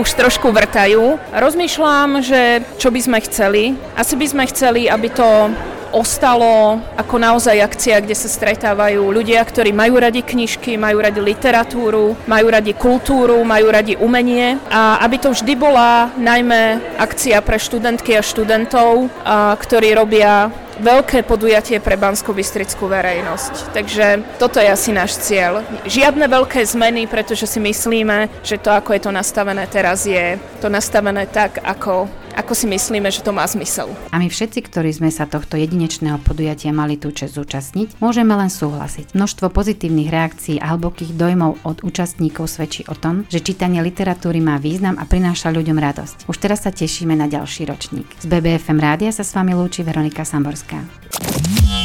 už 0.00 0.08
trošku 0.16 0.48
vrtajú. 0.48 1.20
Rozmýšľam, 1.34 2.24
že 2.24 2.64
čo 2.80 2.88
by 2.88 3.00
sme 3.02 3.18
chceli. 3.26 3.76
Asi 3.98 4.16
by 4.16 4.26
sme 4.32 4.44
chceli, 4.48 4.88
aby 4.88 5.12
to 5.12 5.52
ostalo 5.94 6.80
ako 6.96 7.14
naozaj 7.18 7.58
akcia, 7.62 8.02
kde 8.02 8.16
sa 8.16 8.26
stretávajú 8.26 9.02
ľudia, 9.10 9.42
ktorí 9.42 9.70
majú 9.70 10.00
radi 10.00 10.22
knižky, 10.22 10.74
majú 10.78 11.02
radi 11.02 11.20
literatúru, 11.22 12.18
majú 12.26 12.46
radi 12.50 12.72
kultúru, 12.74 13.42
majú 13.46 13.70
radi 13.70 13.94
umenie. 13.98 14.58
A 14.70 15.02
aby 15.06 15.16
to 15.22 15.30
vždy 15.34 15.54
bola 15.54 16.10
najmä 16.18 16.78
akcia 16.98 17.38
pre 17.44 17.60
študentky 17.60 18.16
a 18.18 18.22
študentov, 18.22 19.10
a, 19.22 19.54
ktorí 19.56 19.94
robia 19.94 20.50
veľké 20.80 21.24
podujatie 21.24 21.80
pre 21.80 21.96
bansko 21.96 22.32
bystrickú 22.32 22.88
verejnosť. 22.88 23.72
Takže 23.72 24.36
toto 24.40 24.60
je 24.60 24.68
asi 24.68 24.90
náš 24.92 25.20
cieľ. 25.20 25.64
Žiadne 25.88 26.28
veľké 26.28 26.62
zmeny, 26.64 27.08
pretože 27.08 27.48
si 27.48 27.58
myslíme, 27.62 28.42
že 28.44 28.60
to, 28.60 28.72
ako 28.72 28.96
je 28.96 29.00
to 29.04 29.12
nastavené 29.12 29.64
teraz, 29.68 30.04
je 30.04 30.36
to 30.60 30.68
nastavené 30.68 31.28
tak, 31.28 31.60
ako 31.64 32.08
ako 32.36 32.52
si 32.52 32.68
myslíme, 32.68 33.08
že 33.08 33.24
to 33.24 33.32
má 33.32 33.48
zmysel. 33.48 33.88
A 34.12 34.20
my 34.20 34.28
všetci, 34.28 34.60
ktorí 34.68 34.92
sme 34.92 35.08
sa 35.08 35.24
tohto 35.24 35.56
jedinečného 35.56 36.20
podujatia 36.20 36.68
mali 36.68 37.00
tú 37.00 37.08
čest 37.08 37.40
zúčastniť, 37.40 37.96
môžeme 37.96 38.36
len 38.36 38.52
súhlasiť. 38.52 39.16
Množstvo 39.16 39.48
pozitívnych 39.48 40.12
reakcií 40.12 40.60
a 40.60 40.76
hlbokých 40.76 41.16
dojmov 41.16 41.64
od 41.64 41.80
účastníkov 41.80 42.52
svedčí 42.52 42.84
o 42.92 42.94
tom, 42.94 43.24
že 43.32 43.40
čítanie 43.40 43.80
literatúry 43.80 44.44
má 44.44 44.60
význam 44.60 45.00
a 45.00 45.08
prináša 45.08 45.48
ľuďom 45.48 45.80
radosť. 45.80 46.28
Už 46.28 46.36
teraz 46.36 46.68
sa 46.68 46.70
tešíme 46.70 47.16
na 47.16 47.24
ďalší 47.24 47.64
ročník. 47.72 48.06
Z 48.20 48.28
BBFM 48.28 48.78
rádia 48.84 49.10
sa 49.16 49.24
s 49.24 49.32
vami 49.32 49.56
lúči 49.56 49.80
Veronika 49.80 50.28
Samborská. 50.28 50.65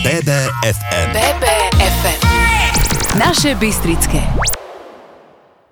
BBFM. 0.04 1.12
BBFM. 1.14 2.28
Naše 3.20 3.56
Bystrické. 3.56 4.24